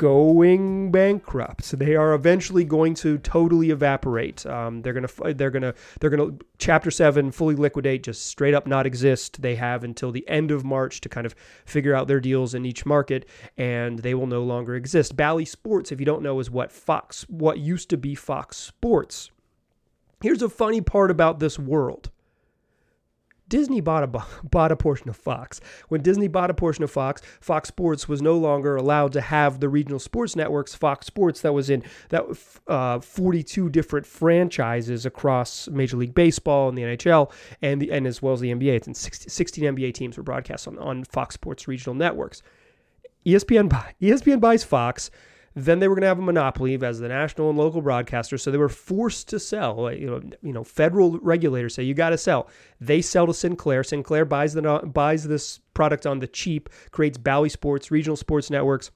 going 0.00 0.90
bankrupt. 0.90 1.78
They 1.78 1.94
are 1.94 2.14
eventually 2.14 2.64
going 2.64 2.94
to 2.94 3.18
totally 3.18 3.68
evaporate. 3.68 4.46
Um, 4.46 4.80
they're 4.80 4.94
gonna 4.94 5.34
they're 5.34 5.50
gonna 5.50 5.74
they're 6.00 6.08
gonna 6.08 6.38
Chapter 6.56 6.90
Seven 6.90 7.30
fully 7.30 7.54
liquidate, 7.54 8.02
just 8.02 8.26
straight 8.26 8.54
up 8.54 8.66
not 8.66 8.86
exist. 8.86 9.42
They 9.42 9.56
have 9.56 9.84
until 9.84 10.10
the 10.10 10.26
end 10.26 10.50
of 10.50 10.64
March 10.64 11.02
to 11.02 11.10
kind 11.10 11.26
of 11.26 11.34
figure 11.66 11.94
out 11.94 12.08
their 12.08 12.18
deals 12.18 12.54
in 12.54 12.64
each 12.64 12.86
market, 12.86 13.28
and 13.58 13.98
they 13.98 14.14
will 14.14 14.26
no 14.26 14.42
longer 14.42 14.74
exist. 14.74 15.18
Bally 15.18 15.44
Sports, 15.44 15.92
if 15.92 16.00
you 16.00 16.06
don't 16.06 16.22
know, 16.22 16.40
is 16.40 16.50
what 16.50 16.72
Fox 16.72 17.26
what 17.28 17.58
used 17.58 17.90
to 17.90 17.98
be 17.98 18.14
Fox 18.14 18.56
Sports. 18.56 19.30
Here's 20.22 20.40
a 20.40 20.48
funny 20.48 20.80
part 20.80 21.10
about 21.10 21.40
this 21.40 21.58
world. 21.58 22.10
Disney 23.50 23.82
bought 23.82 24.04
a 24.04 24.24
bought 24.48 24.72
a 24.72 24.76
portion 24.76 25.10
of 25.10 25.16
Fox. 25.16 25.60
When 25.88 26.00
Disney 26.00 26.28
bought 26.28 26.48
a 26.48 26.54
portion 26.54 26.82
of 26.82 26.90
Fox, 26.90 27.20
Fox 27.40 27.68
Sports 27.68 28.08
was 28.08 28.22
no 28.22 28.38
longer 28.38 28.76
allowed 28.76 29.12
to 29.12 29.20
have 29.20 29.60
the 29.60 29.68
regional 29.68 29.98
sports 29.98 30.34
networks. 30.34 30.74
Fox 30.74 31.06
Sports 31.06 31.42
that 31.42 31.52
was 31.52 31.68
in 31.68 31.82
that 32.08 32.24
uh, 32.66 33.00
42 33.00 33.68
different 33.68 34.06
franchises 34.06 35.04
across 35.04 35.68
Major 35.68 35.98
League 35.98 36.14
Baseball 36.14 36.70
and 36.70 36.78
the 36.78 36.82
NHL 36.82 37.30
and 37.60 37.82
the 37.82 37.92
and 37.92 38.06
as 38.06 38.22
well 38.22 38.32
as 38.32 38.40
the 38.40 38.50
NBA. 38.54 38.86
And 38.86 38.96
60, 38.96 39.28
16 39.28 39.64
NBA 39.76 39.92
teams 39.92 40.16
were 40.16 40.22
broadcast 40.22 40.66
on, 40.66 40.78
on 40.78 41.04
Fox 41.04 41.34
Sports 41.34 41.68
regional 41.68 41.94
networks. 41.94 42.42
ESPN 43.26 43.68
buy, 43.68 43.94
ESPN 44.00 44.40
buys 44.40 44.64
Fox. 44.64 45.10
Then 45.54 45.80
they 45.80 45.88
were 45.88 45.96
going 45.96 46.02
to 46.02 46.08
have 46.08 46.18
a 46.18 46.22
monopoly 46.22 46.80
as 46.82 47.00
the 47.00 47.08
national 47.08 47.50
and 47.50 47.58
local 47.58 47.82
broadcaster, 47.82 48.38
so 48.38 48.50
they 48.50 48.58
were 48.58 48.68
forced 48.68 49.28
to 49.30 49.40
sell. 49.40 49.92
You 49.92 50.06
know, 50.06 50.20
you 50.42 50.52
know, 50.52 50.62
federal 50.62 51.18
regulators 51.18 51.74
say 51.74 51.82
you 51.82 51.94
got 51.94 52.10
to 52.10 52.18
sell. 52.18 52.48
They 52.80 53.02
sell 53.02 53.26
to 53.26 53.34
Sinclair. 53.34 53.82
Sinclair 53.82 54.24
buys 54.24 54.54
the 54.54 54.62
buys 54.62 55.24
this 55.24 55.58
product 55.74 56.06
on 56.06 56.20
the 56.20 56.28
cheap, 56.28 56.68
creates 56.92 57.18
Bally 57.18 57.48
Sports, 57.48 57.90
regional 57.90 58.16
sports 58.16 58.48
networks. 58.48 58.92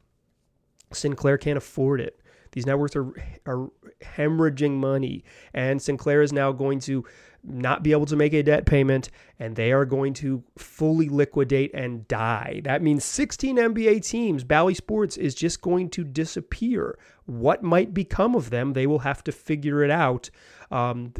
Sinclair 0.92 1.38
can't 1.38 1.58
afford 1.58 2.00
it. 2.00 2.20
These 2.52 2.66
networks 2.66 2.94
are 2.94 3.12
are 3.46 3.68
hemorrhaging 4.00 4.72
money, 4.72 5.24
and 5.52 5.82
Sinclair 5.82 6.22
is 6.22 6.32
now 6.32 6.52
going 6.52 6.78
to 6.80 7.04
not 7.44 7.82
be 7.82 7.92
able 7.92 8.06
to 8.06 8.16
make 8.16 8.32
a 8.32 8.42
debt 8.42 8.66
payment 8.66 9.10
and 9.38 9.54
they 9.56 9.72
are 9.72 9.84
going 9.84 10.14
to 10.14 10.42
fully 10.56 11.08
liquidate 11.08 11.72
and 11.74 12.06
die. 12.08 12.60
That 12.64 12.82
means 12.82 13.04
16 13.04 13.56
NBA 13.56 14.06
teams, 14.06 14.44
Bally 14.44 14.74
Sports 14.74 15.16
is 15.16 15.34
just 15.34 15.60
going 15.60 15.90
to 15.90 16.04
disappear. 16.04 16.98
What 17.26 17.62
might 17.62 17.92
become 17.92 18.34
of 18.34 18.50
them? 18.50 18.72
They 18.72 18.86
will 18.86 19.00
have 19.00 19.22
to 19.24 19.32
figure 19.32 19.82
it 19.82 19.90
out 19.90 20.30
um, 20.70 21.12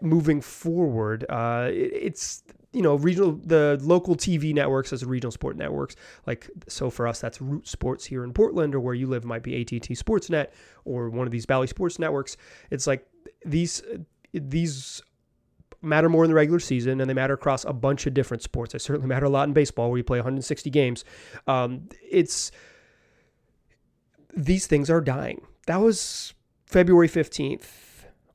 moving 0.00 0.40
forward. 0.40 1.24
Uh, 1.28 1.68
it, 1.70 1.92
it's 1.94 2.42
you 2.72 2.80
know 2.80 2.94
regional 2.94 3.32
the 3.44 3.78
local 3.82 4.16
TV 4.16 4.54
networks 4.54 4.94
as 4.94 5.04
regional 5.04 5.30
sport 5.30 5.56
networks 5.56 5.94
like 6.26 6.50
so 6.68 6.88
for 6.88 7.06
us 7.06 7.20
that's 7.20 7.38
Root 7.38 7.68
Sports 7.68 8.06
here 8.06 8.24
in 8.24 8.32
Portland 8.32 8.74
or 8.74 8.80
where 8.80 8.94
you 8.94 9.06
live 9.06 9.26
might 9.26 9.42
be 9.42 9.60
AT&T 9.60 9.94
Sportsnet 9.94 10.48
or 10.86 11.10
one 11.10 11.26
of 11.26 11.32
these 11.32 11.44
Bally 11.44 11.66
Sports 11.66 11.98
networks 11.98 12.38
it's 12.70 12.86
like 12.86 13.06
these 13.44 13.82
these 14.32 15.02
matter 15.82 16.08
more 16.08 16.24
in 16.24 16.30
the 16.30 16.34
regular 16.34 16.60
season 16.60 17.00
and 17.00 17.10
they 17.10 17.14
matter 17.14 17.34
across 17.34 17.64
a 17.64 17.72
bunch 17.72 18.06
of 18.06 18.14
different 18.14 18.42
sports. 18.42 18.72
They 18.72 18.78
certainly 18.78 19.08
matter 19.08 19.26
a 19.26 19.30
lot 19.30 19.48
in 19.48 19.52
baseball 19.52 19.90
where 19.90 19.98
you 19.98 20.04
play 20.04 20.18
160 20.18 20.70
games. 20.70 21.04
Um, 21.46 21.88
it's 22.08 22.52
these 24.34 24.66
things 24.66 24.88
are 24.88 25.00
dying. 25.00 25.42
That 25.66 25.80
was 25.80 26.34
February 26.66 27.08
15th. 27.08 27.66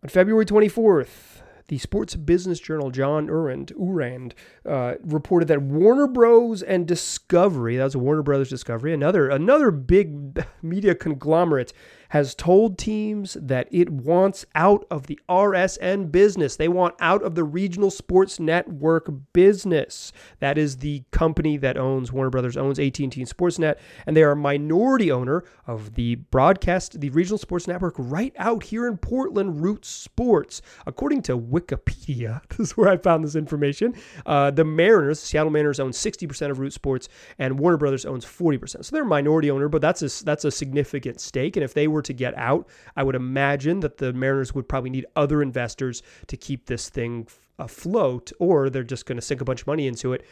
On 0.03 0.09
February 0.09 0.45
24th, 0.45 1.41
the 1.67 1.77
Sports 1.77 2.15
Business 2.15 2.59
Journal, 2.59 2.91
John 2.91 3.29
Ourand, 3.29 3.73
Ourand 3.79 4.33
uh, 4.65 4.95
reported 5.03 5.47
that 5.49 5.61
Warner 5.61 6.07
Bros. 6.07 6.61
and 6.61 6.87
Discovery, 6.87 7.75
that's 7.75 7.95
Warner 7.95 8.23
Brothers 8.23 8.49
Discovery, 8.49 8.93
another 8.93 9.27
another 9.29 9.71
big 9.71 10.45
media 10.61 10.95
conglomerate, 10.95 11.73
has 12.09 12.35
told 12.35 12.77
teams 12.77 13.37
that 13.39 13.67
it 13.71 13.89
wants 13.89 14.45
out 14.55 14.85
of 14.89 15.07
the 15.07 15.19
RSN 15.29 16.11
business. 16.11 16.55
They 16.55 16.67
want 16.67 16.95
out 16.99 17.23
of 17.23 17.35
the 17.35 17.43
regional 17.43 17.91
sports 17.91 18.39
network 18.39 19.11
business. 19.33 20.11
That 20.39 20.57
is 20.57 20.77
the 20.77 21.03
company 21.11 21.57
that 21.57 21.77
owns 21.77 22.11
Warner 22.11 22.29
Brothers 22.29 22.57
owns 22.57 22.79
AT&T 22.79 23.03
and 23.03 23.11
Sportsnet, 23.11 23.75
and 24.05 24.15
they 24.15 24.23
are 24.23 24.31
a 24.31 24.35
minority 24.35 25.11
owner 25.11 25.43
of 25.65 25.95
the 25.95 26.15
broadcast, 26.15 26.99
the 26.99 27.09
regional 27.09 27.37
sports 27.37 27.67
network 27.67 27.95
right 27.97 28.33
out 28.37 28.63
here 28.63 28.87
in 28.87 28.97
Portland, 28.97 29.61
Root 29.61 29.85
Sports. 29.85 30.61
According 30.85 31.21
to 31.23 31.37
Wikipedia, 31.37 32.41
this 32.49 32.59
is 32.59 32.77
where 32.77 32.89
I 32.89 32.97
found 32.97 33.23
this 33.23 33.35
information. 33.35 33.93
Uh, 34.25 34.51
the 34.51 34.63
Mariners, 34.63 35.19
Seattle 35.19 35.51
Mariners, 35.51 35.79
own 35.79 35.91
60% 35.91 36.51
of 36.51 36.59
Root 36.59 36.73
Sports, 36.73 37.09
and 37.37 37.59
Warner 37.59 37.77
Brothers 37.77 38.05
owns 38.05 38.25
40%. 38.25 38.85
So 38.85 38.95
they're 38.95 39.03
a 39.03 39.05
minority 39.05 39.51
owner, 39.51 39.69
but 39.69 39.81
that's 39.81 40.01
a, 40.01 40.23
that's 40.23 40.45
a 40.45 40.51
significant 40.51 41.19
stake. 41.19 41.55
And 41.55 41.63
if 41.63 41.73
they 41.73 41.87
were 41.87 41.96
to 42.01 42.13
get 42.13 42.37
out, 42.37 42.67
I 42.95 43.03
would 43.03 43.15
imagine 43.15 43.79
that 43.81 43.97
the 43.97 44.13
Mariners 44.13 44.53
would 44.53 44.67
probably 44.67 44.89
need 44.89 45.05
other 45.15 45.41
investors 45.41 46.01
to 46.27 46.37
keep 46.37 46.65
this 46.65 46.89
thing 46.89 47.27
afloat, 47.59 48.31
or 48.39 48.69
they're 48.69 48.83
just 48.83 49.05
going 49.05 49.17
to 49.17 49.21
sink 49.21 49.41
a 49.41 49.45
bunch 49.45 49.61
of 49.61 49.67
money 49.67 49.87
into 49.87 50.13
it. 50.13 50.25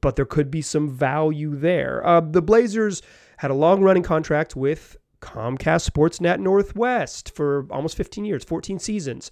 But 0.00 0.16
there 0.16 0.24
could 0.24 0.50
be 0.50 0.62
some 0.62 0.90
value 0.90 1.54
there. 1.54 2.04
Uh, 2.06 2.20
the 2.20 2.42
Blazers 2.42 3.02
had 3.38 3.50
a 3.50 3.54
long 3.54 3.82
running 3.82 4.02
contract 4.02 4.56
with 4.56 4.96
Comcast 5.20 5.88
Sportsnet 5.88 6.40
Northwest 6.40 7.34
for 7.34 7.66
almost 7.70 7.96
15 7.96 8.24
years, 8.24 8.44
14 8.44 8.78
seasons 8.78 9.30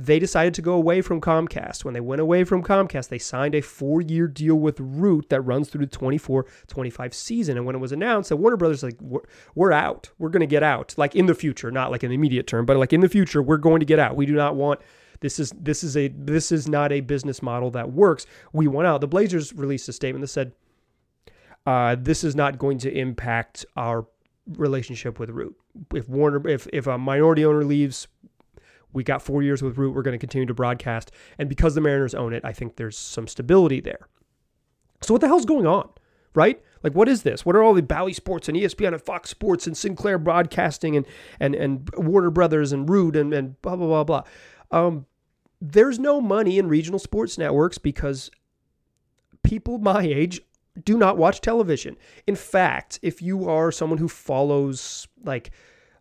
they 0.00 0.20
decided 0.20 0.54
to 0.54 0.62
go 0.62 0.74
away 0.74 1.02
from 1.02 1.20
Comcast. 1.20 1.84
When 1.84 1.92
they 1.92 2.00
went 2.00 2.20
away 2.20 2.44
from 2.44 2.62
Comcast, 2.62 3.08
they 3.08 3.18
signed 3.18 3.56
a 3.56 3.60
four 3.60 4.00
year 4.00 4.28
deal 4.28 4.54
with 4.54 4.78
Root 4.78 5.28
that 5.30 5.40
runs 5.40 5.68
through 5.68 5.86
the 5.86 5.90
24 5.90 6.46
25 6.68 7.12
season. 7.12 7.56
And 7.56 7.66
when 7.66 7.74
it 7.74 7.80
was 7.80 7.90
announced 7.90 8.28
that 8.28 8.36
Warner 8.36 8.56
Brothers, 8.56 8.84
like, 8.84 8.96
we're, 9.00 9.22
we're 9.56 9.72
out, 9.72 10.10
we're 10.18 10.28
going 10.28 10.40
to 10.40 10.46
get 10.46 10.62
out, 10.62 10.94
like 10.96 11.16
in 11.16 11.26
the 11.26 11.34
future, 11.34 11.72
not 11.72 11.90
like 11.90 12.04
in 12.04 12.10
the 12.10 12.14
immediate 12.14 12.46
term, 12.46 12.64
but 12.64 12.76
like 12.76 12.92
in 12.92 13.00
the 13.00 13.08
future, 13.08 13.42
we're 13.42 13.56
going 13.56 13.80
to 13.80 13.86
get 13.86 13.98
out. 13.98 14.14
We 14.14 14.24
do 14.24 14.34
not 14.34 14.54
want. 14.54 14.80
This 15.20 15.40
is 15.40 15.50
this 15.58 15.82
is 15.82 15.96
a 15.96 16.06
this 16.08 16.52
is 16.52 16.68
not 16.68 16.92
a 16.92 17.00
business 17.00 17.42
model 17.42 17.72
that 17.72 17.90
works. 17.90 18.24
We 18.52 18.68
went 18.68 18.86
out. 18.86 19.00
The 19.00 19.08
Blazers 19.08 19.52
released 19.52 19.88
a 19.88 19.92
statement 19.92 20.20
that 20.20 20.28
said, 20.28 20.52
uh, 21.66 21.96
"This 21.98 22.22
is 22.22 22.36
not 22.36 22.56
going 22.56 22.78
to 22.78 22.92
impact 22.92 23.66
our 23.76 24.06
relationship 24.46 25.18
with 25.18 25.30
Root. 25.30 25.56
If 25.92 26.08
Warner, 26.08 26.46
if 26.46 26.68
if 26.72 26.86
a 26.86 26.98
minority 26.98 27.44
owner 27.44 27.64
leaves, 27.64 28.06
we 28.92 29.04
got 29.04 29.22
four 29.22 29.42
years 29.42 29.62
with 29.62 29.76
Root. 29.76 29.94
We're 29.94 30.02
going 30.02 30.14
to 30.14 30.18
continue 30.18 30.46
to 30.46 30.54
broadcast. 30.54 31.10
And 31.38 31.48
because 31.48 31.74
the 31.74 31.80
Mariners 31.80 32.14
own 32.14 32.32
it, 32.32 32.44
I 32.44 32.52
think 32.52 32.76
there's 32.76 32.96
some 32.96 33.28
stability 33.28 33.80
there. 33.80 34.08
So 35.02 35.14
what 35.14 35.20
the 35.20 35.28
hell's 35.28 35.44
going 35.44 35.66
on, 35.66 35.88
right? 36.34 36.60
Like, 36.82 36.94
what 36.94 37.08
is 37.08 37.22
this? 37.22 37.44
What 37.44 37.56
are 37.56 37.62
all 37.62 37.74
the 37.74 37.82
Bally 37.82 38.12
Sports 38.12 38.48
and 38.48 38.56
ESPN 38.56 38.92
and 38.92 39.02
Fox 39.02 39.30
Sports 39.30 39.66
and 39.66 39.76
Sinclair 39.76 40.18
Broadcasting 40.18 40.96
and 40.96 41.06
and 41.38 41.54
and 41.54 41.88
Warner 41.96 42.30
Brothers 42.30 42.72
and 42.72 42.88
Root 42.88 43.16
and, 43.16 43.32
and 43.32 43.60
blah, 43.62 43.76
blah, 43.76 43.86
blah, 43.86 44.04
blah. 44.04 44.22
Um, 44.70 45.06
there's 45.60 45.98
no 45.98 46.20
money 46.20 46.58
in 46.58 46.68
regional 46.68 46.98
sports 46.98 47.36
networks 47.36 47.78
because 47.78 48.30
people 49.42 49.78
my 49.78 50.02
age 50.02 50.40
do 50.84 50.96
not 50.96 51.16
watch 51.16 51.40
television. 51.40 51.96
In 52.26 52.36
fact, 52.36 53.00
if 53.02 53.20
you 53.20 53.48
are 53.48 53.72
someone 53.72 53.98
who 53.98 54.08
follows 54.08 55.08
like 55.24 55.50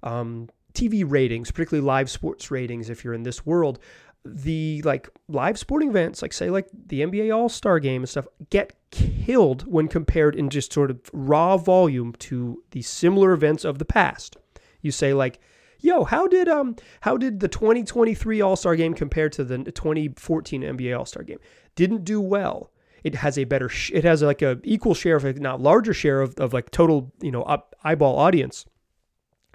um, 0.03 0.50
TV 0.78 1.04
ratings, 1.06 1.52
particularly 1.52 1.86
live 1.86 2.10
sports 2.10 2.52
ratings, 2.52 2.90
if 2.90 3.04
you're 3.04 3.14
in 3.14 3.24
this 3.24 3.46
world, 3.46 3.80
the 4.26 4.82
like 4.84 5.10
live 5.28 5.58
sporting 5.58 5.90
events, 5.90 6.22
like 6.22 6.34
say 6.34 6.50
like 6.50 6.68
the 6.88 7.02
NBA 7.02 7.36
All 7.36 7.50
Star 7.50 7.80
Game 7.80 8.02
and 8.02 8.10
stuff, 8.10 8.28
get 8.50 8.74
killed 8.92 9.66
when 9.68 9.88
compared 9.88 10.36
in 10.36 10.50
just 10.50 10.72
sort 10.74 10.92
of 10.92 11.00
raw 11.14 11.58
volume 11.58 12.14
to 12.20 12.64
the 12.72 12.82
similar 12.82 13.34
events 13.34 13.66
of 13.66 13.80
the 13.80 13.86
past. 13.86 14.38
You 14.82 14.92
say 14.92 15.14
like 15.14 15.40
yo, 15.80 16.04
how 16.04 16.28
did 16.28 16.48
um 16.48 16.76
how 17.02 17.18
did 17.18 17.40
the 17.40 17.48
2023 17.48 18.42
All-Star 18.42 18.76
game 18.76 18.94
compare 18.94 19.30
to 19.30 19.44
the 19.44 19.58
2014 19.58 20.62
NBA 20.62 20.98
All-Star 20.98 21.24
game? 21.24 21.40
Didn't 21.76 22.04
do 22.04 22.20
well. 22.22 22.72
It 23.04 23.16
has 23.16 23.38
a 23.38 23.46
better 23.46 23.70
sh- 23.70 23.92
it 23.94 24.04
has 24.04 24.22
like 24.22 24.42
a 24.42 24.60
equal 24.64 24.94
share 24.94 25.18
if 25.18 25.40
not 25.40 25.62
larger 25.62 25.94
share 25.94 26.22
of, 26.22 26.36
of 26.40 26.54
like 26.54 26.72
total, 26.72 27.14
you 27.22 27.32
know, 27.32 27.44
up, 27.44 27.76
eyeball 27.84 28.18
audience. 28.18 28.66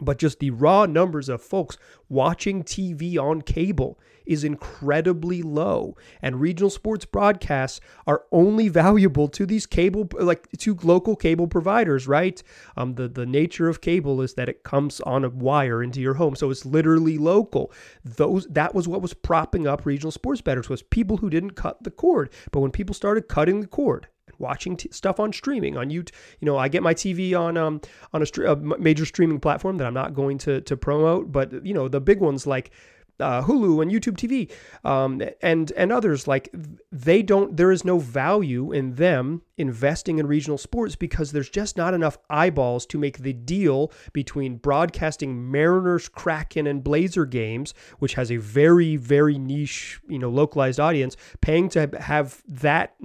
But 0.05 0.19
just 0.19 0.41
the 0.41 0.51
raw 0.51 0.87
numbers 0.87 1.29
of 1.29 1.43
folks 1.43 1.79
watching 2.09 2.63
TV 2.63 3.17
on 3.17 3.43
cable 3.43 3.99
is 4.27 4.45
incredibly 4.45 5.43
low. 5.43 5.97
And 6.21 6.41
regional 6.41 6.71
sports 6.71 7.05
broadcasts 7.05 7.81
are 8.07 8.25
only 8.31 8.69
valuable 8.69 9.29
to 9.29 9.47
these 9.47 9.67
cable, 9.67 10.09
like 10.19 10.49
to 10.59 10.79
local 10.83 11.17
cable 11.17 11.47
providers, 11.47 12.07
right? 12.07 12.43
Um, 12.77 12.95
the, 12.95 13.09
the 13.09 13.27
nature 13.27 13.69
of 13.69 13.81
cable 13.81 14.21
is 14.21 14.35
that 14.35 14.49
it 14.49 14.63
comes 14.63 15.01
on 15.01 15.25
a 15.25 15.29
wire 15.29 15.83
into 15.83 16.01
your 16.01 16.15
home. 16.15 16.37
So 16.37 16.51
it's 16.51 16.65
literally 16.65 17.19
local. 17.19 17.73
Those 18.05 18.47
That 18.47 18.75
was 18.75 18.89
what 18.89 19.03
was 19.03 19.15
propping 19.15 19.67
up 19.67 19.87
regional 19.87 20.13
sports 20.13 20.41
bettors 20.41 20.69
was 20.69 20.83
people 20.83 21.19
who 21.19 21.31
didn't 21.31 21.53
cut 21.53 21.83
the 21.83 21.91
cord. 21.91 22.31
But 22.51 22.61
when 22.61 22.71
people 22.71 22.95
started 22.95 23.29
cutting 23.29 23.61
the 23.61 23.67
cord, 23.67 24.09
watching 24.43 24.77
t- 24.77 24.91
stuff 24.93 25.19
on 25.21 25.33
streaming 25.33 25.77
on 25.77 25.89
YouTube. 25.89 26.11
You 26.41 26.47
know, 26.47 26.59
I 26.59 26.69
get 26.69 26.83
my 26.83 26.95
TV 26.95 27.39
on 27.39 27.57
um 27.57 27.81
on 28.13 28.23
a, 28.23 28.27
st- 28.27 28.47
a 28.47 28.57
major 28.57 29.07
streaming 29.07 29.41
platform 29.41 29.79
that 29.79 29.87
I'm 29.87 29.95
not 29.95 30.15
going 30.15 30.39
to 30.39 30.61
to 30.61 30.77
promote, 30.77 31.33
but 31.33 31.65
you 31.65 31.73
know 31.73 31.89
the 31.89 32.01
big 32.01 32.21
ones 32.21 32.47
like 32.47 32.73
uh, 33.21 33.43
Hulu 33.43 33.83
and 33.83 33.91
YouTube 33.91 34.17
TV, 34.17 34.51
um, 34.89 35.23
and 35.41 35.73
and 35.73 35.93
others 35.93 36.27
like 36.27 36.53
they 36.91 37.23
don't. 37.23 37.57
There 37.57 37.71
is 37.71 37.85
no 37.85 37.99
value 37.99 38.73
in 38.73 38.95
them 38.97 39.43
investing 39.57 40.19
in 40.19 40.27
regional 40.27 40.59
sports 40.59 40.97
because 40.97 41.31
there's 41.31 41.49
just 41.49 41.77
not 41.77 41.95
enough 41.95 42.19
eyeballs 42.29 42.85
to 42.87 42.99
make 42.99 43.19
the 43.19 43.33
deal 43.33 43.93
between 44.13 44.57
broadcasting 44.57 45.51
Mariners, 45.51 46.09
Kraken, 46.09 46.67
and 46.67 46.83
Blazer 46.83 47.27
games, 47.27 47.75
which 47.99 48.15
has 48.15 48.31
a 48.31 48.37
very 48.37 48.97
very 48.97 49.39
niche, 49.39 50.01
you 50.09 50.19
know, 50.19 50.31
localized 50.31 50.81
audience, 50.81 51.17
paying 51.41 51.69
to 51.71 51.89
have 52.01 52.43
that 52.49 52.97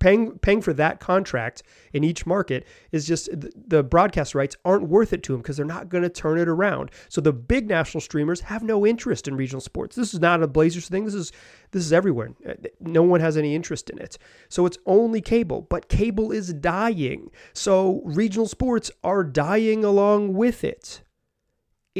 paying 0.00 0.38
paying 0.38 0.60
for 0.60 0.72
that 0.72 0.98
contract 0.98 1.62
in 1.92 2.02
each 2.02 2.26
market 2.26 2.66
is 2.90 3.06
just 3.06 3.28
the 3.32 3.82
broadcast 3.82 4.34
rights 4.34 4.56
aren't 4.64 4.88
worth 4.88 5.12
it 5.12 5.22
to 5.22 5.32
them 5.32 5.40
because 5.40 5.56
they're 5.56 5.66
not 5.66 5.88
going 5.88 6.02
to 6.02 6.08
turn 6.08 6.38
it 6.38 6.48
around. 6.48 6.90
So 7.08 7.20
the 7.20 7.32
big 7.32 7.68
national 7.68 8.00
streamers 8.00 8.40
have 8.40 8.62
no 8.62 8.84
interest 8.84 9.28
in 9.28 9.36
regional 9.36 9.60
sports. 9.60 9.94
This 9.94 10.12
is 10.12 10.20
not 10.20 10.42
a 10.42 10.48
Blazers 10.48 10.88
thing. 10.88 11.04
This 11.04 11.14
is 11.14 11.32
this 11.70 11.84
is 11.84 11.92
everywhere. 11.92 12.30
Uh, 12.48 12.54
no 12.80 13.02
one 13.02 13.20
has 13.20 13.36
any 13.36 13.54
interest 13.54 13.90
in 13.90 13.98
it. 13.98 14.18
So 14.48 14.66
it's 14.66 14.78
only 14.86 15.20
cable, 15.20 15.66
but 15.70 15.88
cable 15.88 16.32
is 16.32 16.52
dying. 16.52 17.30
So 17.52 18.02
regional 18.04 18.48
sports 18.48 18.90
are 19.04 19.22
dying 19.22 19.84
along 19.84 20.34
with 20.34 20.64
it 20.64 21.02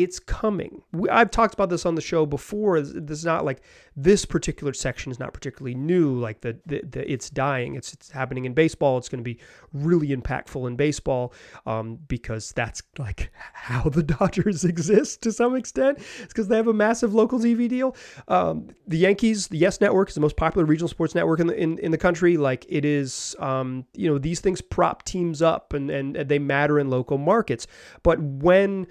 it's 0.02 0.18
coming. 0.18 0.82
I've 1.10 1.30
talked 1.30 1.52
about 1.52 1.68
this 1.68 1.84
on 1.84 1.94
the 1.94 2.00
show 2.00 2.24
before. 2.24 2.80
This 2.80 3.18
is 3.18 3.24
not 3.24 3.44
like 3.44 3.62
this 3.94 4.24
particular 4.24 4.72
section 4.72 5.12
is 5.12 5.18
not 5.18 5.34
particularly 5.34 5.74
new. 5.74 6.18
Like 6.18 6.40
the, 6.40 6.58
the, 6.64 6.82
the 6.88 7.12
it's 7.12 7.28
dying. 7.28 7.74
It's, 7.74 7.92
it's 7.92 8.10
happening 8.10 8.46
in 8.46 8.54
baseball. 8.54 8.96
It's 8.96 9.10
going 9.10 9.22
to 9.22 9.24
be 9.24 9.38
really 9.74 10.08
impactful 10.08 10.66
in 10.66 10.76
baseball 10.76 11.34
um, 11.66 11.98
because 12.08 12.52
that's 12.52 12.82
like 12.98 13.30
how 13.52 13.82
the 13.82 14.02
Dodgers 14.02 14.64
exist 14.72 15.20
to 15.22 15.32
some 15.32 15.54
extent. 15.54 15.98
It's 15.98 16.28
because 16.32 16.48
they 16.48 16.56
have 16.56 16.68
a 16.68 16.72
massive 16.72 17.14
local 17.14 17.38
TV 17.38 17.68
deal. 17.68 17.94
Um, 18.28 18.68
the 18.86 18.98
Yankees, 18.98 19.48
the 19.48 19.58
Yes 19.58 19.80
Network 19.80 20.08
is 20.08 20.14
the 20.14 20.22
most 20.22 20.36
popular 20.36 20.64
regional 20.64 20.88
sports 20.88 21.14
network 21.14 21.40
in 21.40 21.46
the 21.46 21.56
in, 21.56 21.78
in 21.78 21.90
the 21.90 21.98
country. 21.98 22.38
Like 22.38 22.64
it 22.68 22.86
is, 22.86 23.36
um, 23.38 23.84
you 23.94 24.10
know, 24.10 24.16
these 24.16 24.40
things 24.40 24.62
prop 24.62 25.04
teams 25.04 25.42
up 25.42 25.74
and 25.74 25.90
and 25.90 26.16
they 26.16 26.38
matter 26.38 26.78
in 26.78 26.88
local 26.88 27.18
markets. 27.18 27.66
But 28.02 28.18
when 28.18 28.86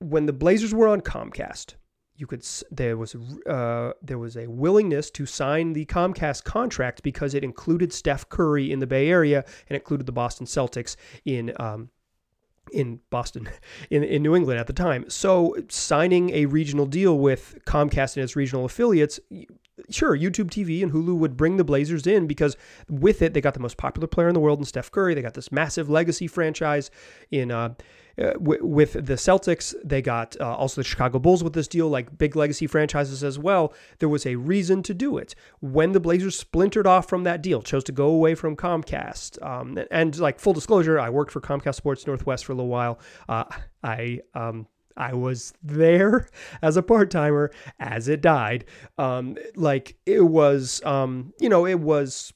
when 0.00 0.26
the 0.26 0.32
Blazers 0.32 0.74
were 0.74 0.88
on 0.88 1.00
Comcast, 1.00 1.74
you 2.16 2.26
could 2.26 2.46
there 2.70 2.96
was 2.98 3.14
uh, 3.46 3.92
there 4.02 4.18
was 4.18 4.36
a 4.36 4.46
willingness 4.46 5.10
to 5.12 5.24
sign 5.24 5.72
the 5.72 5.86
Comcast 5.86 6.44
contract 6.44 7.02
because 7.02 7.34
it 7.34 7.42
included 7.42 7.92
Steph 7.92 8.28
Curry 8.28 8.70
in 8.70 8.78
the 8.78 8.86
Bay 8.86 9.08
Area 9.08 9.44
and 9.68 9.76
included 9.76 10.06
the 10.06 10.12
Boston 10.12 10.46
Celtics 10.46 10.96
in 11.24 11.52
um, 11.58 11.88
in 12.72 13.00
Boston, 13.10 13.48
in, 13.90 14.02
in 14.02 14.22
New 14.22 14.36
England 14.36 14.60
at 14.60 14.66
the 14.66 14.72
time. 14.72 15.08
So 15.08 15.56
signing 15.68 16.30
a 16.30 16.46
regional 16.46 16.86
deal 16.86 17.18
with 17.18 17.58
Comcast 17.66 18.16
and 18.16 18.24
its 18.24 18.36
regional 18.36 18.64
affiliates, 18.64 19.18
sure, 19.88 20.16
YouTube 20.16 20.50
TV 20.50 20.82
and 20.82 20.92
Hulu 20.92 21.16
would 21.16 21.36
bring 21.36 21.56
the 21.56 21.64
Blazers 21.64 22.06
in 22.06 22.26
because 22.26 22.56
with 22.88 23.22
it, 23.22 23.34
they 23.34 23.40
got 23.40 23.54
the 23.54 23.60
most 23.60 23.76
popular 23.76 24.06
player 24.06 24.28
in 24.28 24.34
the 24.34 24.40
world 24.40 24.58
in 24.58 24.64
Steph 24.64 24.90
Curry. 24.90 25.14
They 25.14 25.22
got 25.22 25.34
this 25.34 25.50
massive 25.50 25.88
legacy 25.88 26.26
franchise 26.26 26.90
in 27.30 27.50
uh, 27.50 27.74
uh, 28.20 28.32
w- 28.34 28.64
with 28.64 28.92
the 28.92 29.14
Celtics. 29.14 29.74
They 29.84 30.02
got 30.02 30.36
uh, 30.40 30.54
also 30.54 30.80
the 30.80 30.86
Chicago 30.86 31.18
Bulls 31.18 31.42
with 31.42 31.52
this 31.52 31.68
deal, 31.68 31.88
like 31.88 32.18
big 32.18 32.36
legacy 32.36 32.66
franchises 32.66 33.24
as 33.24 33.38
well. 33.38 33.72
There 33.98 34.08
was 34.08 34.26
a 34.26 34.36
reason 34.36 34.82
to 34.84 34.94
do 34.94 35.16
it. 35.16 35.34
When 35.60 35.92
the 35.92 36.00
Blazers 36.00 36.38
splintered 36.38 36.86
off 36.86 37.08
from 37.08 37.24
that 37.24 37.42
deal, 37.42 37.62
chose 37.62 37.84
to 37.84 37.92
go 37.92 38.08
away 38.08 38.34
from 38.34 38.56
Comcast, 38.56 39.42
um, 39.44 39.78
and 39.90 40.18
like 40.18 40.38
full 40.38 40.52
disclosure, 40.52 40.98
I 40.98 41.10
worked 41.10 41.32
for 41.32 41.40
Comcast 41.40 41.76
Sports 41.76 42.06
Northwest 42.06 42.44
for 42.44 42.52
a 42.52 42.54
little 42.54 42.70
while. 42.70 42.98
Uh, 43.28 43.44
I 43.82 44.20
um, 44.34 44.66
I 44.96 45.14
was 45.14 45.54
there 45.62 46.28
as 46.62 46.76
a 46.76 46.82
part 46.82 47.10
timer 47.10 47.50
as 47.78 48.08
it 48.08 48.20
died. 48.20 48.66
Um, 48.98 49.36
like 49.56 49.96
it 50.06 50.20
was, 50.20 50.82
um, 50.84 51.32
you 51.40 51.48
know, 51.48 51.66
it 51.66 51.80
was 51.80 52.32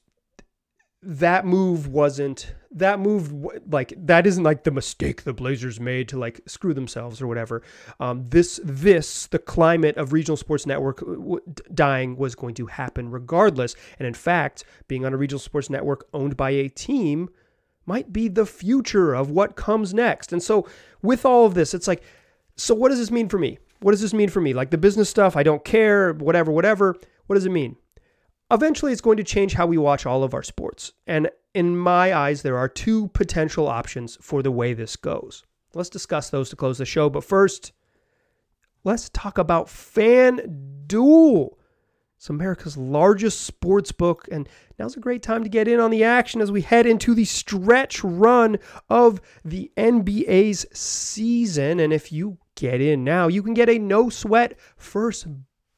that 1.05 1.45
move 1.45 1.87
wasn't 1.87 2.53
that 2.71 2.99
move 2.99 3.31
like 3.71 3.93
that 3.95 4.25
isn't 4.25 4.43
like 4.43 4.63
the 4.63 4.71
mistake 4.71 5.23
the 5.23 5.33
Blazers 5.33 5.79
made 5.79 6.09
to 6.09 6.17
like 6.17 6.41
screw 6.47 6.73
themselves 6.73 7.21
or 7.21 7.27
whatever. 7.27 7.61
Um, 7.99 8.27
this 8.29 8.59
this 8.63 9.27
the 9.27 9.39
climate 9.39 9.97
of 9.97 10.13
regional 10.13 10.35
sports 10.35 10.65
network 10.65 11.01
uh, 11.03 11.37
dying 11.73 12.17
was 12.17 12.33
going 12.35 12.55
to 12.55 12.65
happen 12.65 13.11
regardless. 13.11 13.75
And 13.99 14.07
in 14.07 14.15
fact, 14.15 14.63
being 14.87 15.05
on 15.05 15.13
a 15.13 15.17
regional 15.17 15.39
sports 15.39 15.69
network 15.69 16.07
owned 16.11 16.35
by 16.35 16.49
a 16.49 16.69
team 16.69 17.29
might 17.85 18.11
be 18.11 18.27
the 18.27 18.45
future 18.45 19.13
of 19.13 19.29
what 19.29 19.55
comes 19.55 19.93
next. 19.93 20.33
And 20.33 20.41
so 20.41 20.67
with 21.03 21.23
all 21.23 21.45
of 21.45 21.53
this, 21.53 21.75
it's 21.75 21.87
like, 21.87 22.03
so 22.55 22.73
what 22.73 22.89
does 22.89 22.97
this 22.97 23.11
mean 23.11 23.29
for 23.29 23.37
me? 23.37 23.59
What 23.81 23.91
does 23.91 24.01
this 24.01 24.13
mean 24.13 24.29
for 24.29 24.41
me? 24.41 24.53
Like 24.53 24.71
the 24.71 24.77
business 24.77 25.09
stuff, 25.09 25.37
I 25.37 25.43
don't 25.43 25.63
care, 25.63 26.13
whatever, 26.13 26.51
whatever. 26.51 26.95
What 27.27 27.35
does 27.35 27.45
it 27.45 27.51
mean? 27.51 27.75
Eventually, 28.51 28.91
it's 28.91 29.01
going 29.01 29.17
to 29.17 29.23
change 29.23 29.53
how 29.53 29.65
we 29.65 29.77
watch 29.77 30.05
all 30.05 30.23
of 30.23 30.33
our 30.33 30.43
sports. 30.43 30.93
And 31.07 31.29
in 31.53 31.77
my 31.77 32.13
eyes, 32.13 32.41
there 32.41 32.57
are 32.57 32.67
two 32.67 33.07
potential 33.09 33.67
options 33.67 34.17
for 34.21 34.43
the 34.43 34.51
way 34.51 34.73
this 34.73 34.95
goes. 34.95 35.43
Let's 35.73 35.89
discuss 35.89 36.29
those 36.29 36.49
to 36.49 36.55
close 36.55 36.77
the 36.77 36.85
show. 36.85 37.09
But 37.09 37.23
first, 37.23 37.71
let's 38.83 39.09
talk 39.09 39.37
about 39.37 39.67
FanDuel. 39.67 41.55
It's 42.17 42.29
America's 42.29 42.77
largest 42.77 43.41
sports 43.41 43.91
book, 43.91 44.27
and 44.31 44.47
now's 44.79 44.95
a 44.95 45.01
great 45.01 45.21
time 45.21 45.43
to 45.43 45.49
get 45.49 45.67
in 45.67 45.79
on 45.79 45.91
the 45.91 46.03
action 46.03 46.39
as 46.39 46.51
we 46.51 46.61
head 46.61 46.85
into 46.85 47.13
the 47.13 47.25
stretch 47.25 48.03
run 48.03 48.57
of 48.89 49.19
the 49.43 49.71
NBA's 49.75 50.65
season. 50.71 51.79
And 51.79 51.91
if 51.91 52.11
you 52.11 52.37
get 52.55 52.79
in 52.79 53.03
now, 53.03 53.27
you 53.27 53.43
can 53.43 53.53
get 53.53 53.69
a 53.69 53.77
no 53.79 54.09
sweat 54.09 54.57
first 54.77 55.27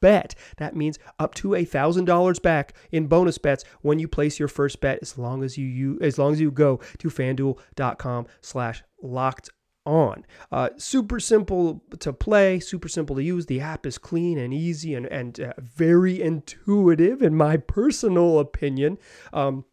bet. 0.00 0.34
That 0.56 0.76
means 0.76 0.98
up 1.18 1.34
to 1.36 1.54
a 1.54 1.64
thousand 1.64 2.06
dollars 2.06 2.38
back 2.38 2.74
in 2.92 3.06
bonus 3.06 3.38
bets 3.38 3.64
when 3.82 3.98
you 3.98 4.08
place 4.08 4.38
your 4.38 4.48
first 4.48 4.80
bet, 4.80 4.98
as 5.02 5.18
long 5.18 5.42
as 5.42 5.56
you, 5.56 5.66
you 5.66 5.98
as 6.00 6.18
long 6.18 6.32
as 6.32 6.40
you 6.40 6.50
go 6.50 6.80
to 6.98 7.08
fanduel.com 7.08 8.26
slash 8.40 8.82
locked 9.02 9.50
on. 9.86 10.26
Uh, 10.52 10.68
super 10.76 11.18
simple 11.18 11.82
to 11.98 12.12
play, 12.12 12.60
super 12.60 12.88
simple 12.88 13.16
to 13.16 13.22
use. 13.22 13.46
The 13.46 13.60
app 13.60 13.86
is 13.86 13.96
clean 13.96 14.38
and 14.38 14.52
easy 14.52 14.94
and, 14.94 15.06
and 15.06 15.40
uh, 15.40 15.52
very 15.58 16.20
intuitive, 16.20 17.22
in 17.22 17.34
my 17.34 17.56
personal 17.78 18.38
opinion. 18.38 18.98
Um, 19.32 19.64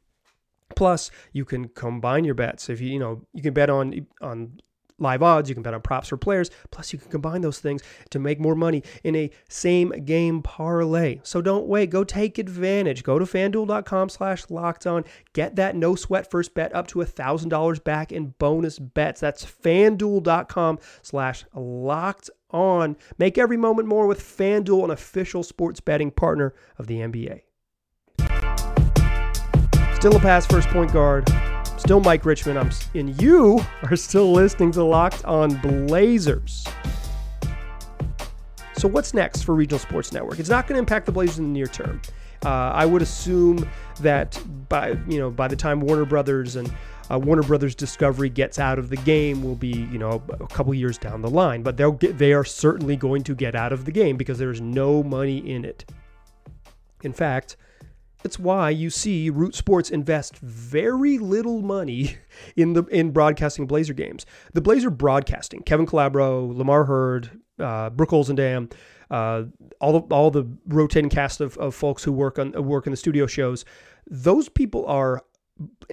Plus, 0.76 1.12
you 1.32 1.46
can 1.46 1.70
combine 1.70 2.26
your 2.26 2.34
bets. 2.34 2.70
If 2.70 2.82
you 2.82 2.90
you 2.90 3.00
know 3.00 3.22
you 3.34 3.44
can 3.44 3.54
bet 3.54 3.70
on 3.70 4.08
on 4.20 4.60
live 5.00 5.22
odds, 5.22 5.50
you 5.50 5.56
can 5.56 5.64
bet 5.64 5.74
on 5.74 5.82
props 5.82 6.10
for 6.10 6.18
players, 6.18 6.50
plus 6.72 6.94
you 6.94 7.00
can 7.00 7.12
combine 7.12 7.42
those 7.42 7.60
things 7.60 7.82
to 8.12 8.20
make 8.20 8.40
more 8.40 8.56
money 8.56 8.84
in 9.04 9.16
a 9.16 9.30
same 9.50 9.90
game 10.06 10.42
parlay. 10.42 11.20
So 11.24 11.42
don't 11.42 11.68
wait, 11.68 11.90
go 11.90 12.04
take 12.04 12.38
advantage. 12.38 13.04
Go 13.04 13.20
to 13.20 13.26
fanduel.com 13.26 14.10
slash 14.10 14.50
locked 14.50 14.88
on. 14.88 15.04
Get 15.34 15.56
that 15.58 15.76
no 15.76 15.96
sweat 15.96 16.30
first 16.30 16.54
bet 16.54 16.74
up 16.74 16.88
to 16.88 17.02
a 17.02 17.06
thousand 17.06 17.50
dollars 17.50 17.80
back 17.80 18.12
in 18.12 18.34
bonus 18.40 18.80
bets. 18.80 19.22
That's 19.22 19.46
fanduel.com 19.46 20.80
slash 21.02 21.46
locked 21.54 22.30
on. 22.52 22.96
Make 23.18 23.38
every 23.38 23.58
moment 23.58 23.88
more 23.88 24.08
with 24.08 24.22
FanDuel, 24.22 24.86
an 24.86 24.92
official 24.92 25.44
sports 25.44 25.80
betting 25.80 26.12
partner 26.12 26.54
of 26.78 26.88
the 26.88 27.00
NBA. 27.00 27.42
Still 29.96 30.16
a 30.16 30.20
pass 30.20 30.46
first 30.46 30.68
point 30.70 30.94
guard 30.94 31.28
still 31.86 32.00
Mike 32.00 32.26
Richman. 32.26 32.58
I'm, 32.58 32.72
and 32.96 33.22
you 33.22 33.64
are 33.84 33.96
still 33.96 34.32
listening 34.32 34.72
to 34.72 34.84
Locked 34.84 35.24
on 35.24 35.56
Blazers. 35.62 36.66
So, 38.74 38.88
what's 38.88 39.14
next 39.14 39.44
for 39.44 39.54
Regional 39.54 39.78
Sports 39.78 40.12
Network? 40.12 40.40
It's 40.40 40.50
not 40.50 40.66
going 40.66 40.76
to 40.76 40.80
impact 40.80 41.06
the 41.06 41.12
Blazers 41.12 41.38
in 41.38 41.46
the 41.46 41.52
near 41.52 41.68
term. 41.68 42.02
Uh, 42.44 42.72
I 42.74 42.88
would 42.88 43.04
assume 43.04 43.70
that 44.02 44.42
by 44.68 44.98
you 45.08 45.20
know 45.20 45.30
by 45.30 45.48
the 45.48 45.56
time 45.56 45.80
Warner 45.80 46.06
Brothers 46.06 46.56
and 46.56 46.74
uh, 47.12 47.20
Warner 47.20 47.44
Brothers 47.44 47.76
Discovery 47.76 48.30
gets 48.30 48.58
out 48.58 48.80
of 48.80 48.90
the 48.90 48.98
game 48.98 49.44
will 49.44 49.56
be 49.56 49.88
you 49.92 50.00
know 50.00 50.24
a 50.40 50.48
couple 50.48 50.74
years 50.74 50.98
down 50.98 51.22
the 51.22 51.30
line, 51.30 51.62
but 51.62 51.78
they'll 51.78 51.92
get 51.92 52.18
they 52.18 52.34
are 52.34 52.44
certainly 52.44 52.96
going 52.96 53.22
to 53.24 53.36
get 53.36 53.54
out 53.54 53.72
of 53.72 53.86
the 53.86 53.92
game 53.92 54.18
because 54.18 54.40
there's 54.40 54.60
no 54.60 55.04
money 55.04 55.38
in 55.38 55.64
it. 55.64 55.86
In 57.04 57.14
fact, 57.14 57.58
it's 58.26 58.40
why 58.40 58.72
you 58.72 58.90
see 58.90 59.30
Root 59.30 59.56
Sports 59.56 59.90
invest 59.90 60.38
very 60.40 61.18
little 61.18 61.62
money 61.62 62.18
in 62.56 62.74
the 62.74 62.84
in 62.86 63.12
broadcasting 63.12 63.68
Blazer 63.68 63.94
games. 63.94 64.26
The 64.54 64.62
Blazer 64.62 64.90
broadcasting, 64.90 65.62
Kevin 65.62 65.86
Calabro, 65.86 66.56
Lamar 66.56 66.86
Hurd, 66.86 67.40
uh, 67.60 67.92
Brooke 67.92 68.10
Olzendam, 68.10 68.74
uh, 69.12 69.44
all 69.80 70.00
the 70.00 70.14
all 70.14 70.32
the 70.32 70.46
rotating 70.68 71.10
cast 71.10 71.40
of, 71.40 71.58
of 71.58 71.76
folks 71.76 72.04
who 72.04 72.12
work 72.12 72.40
on 72.40 72.52
work 72.64 72.88
in 72.88 72.92
the 72.92 72.98
studio 72.98 73.28
shows. 73.28 73.64
Those 74.08 74.50
people 74.50 74.86
are 74.88 75.24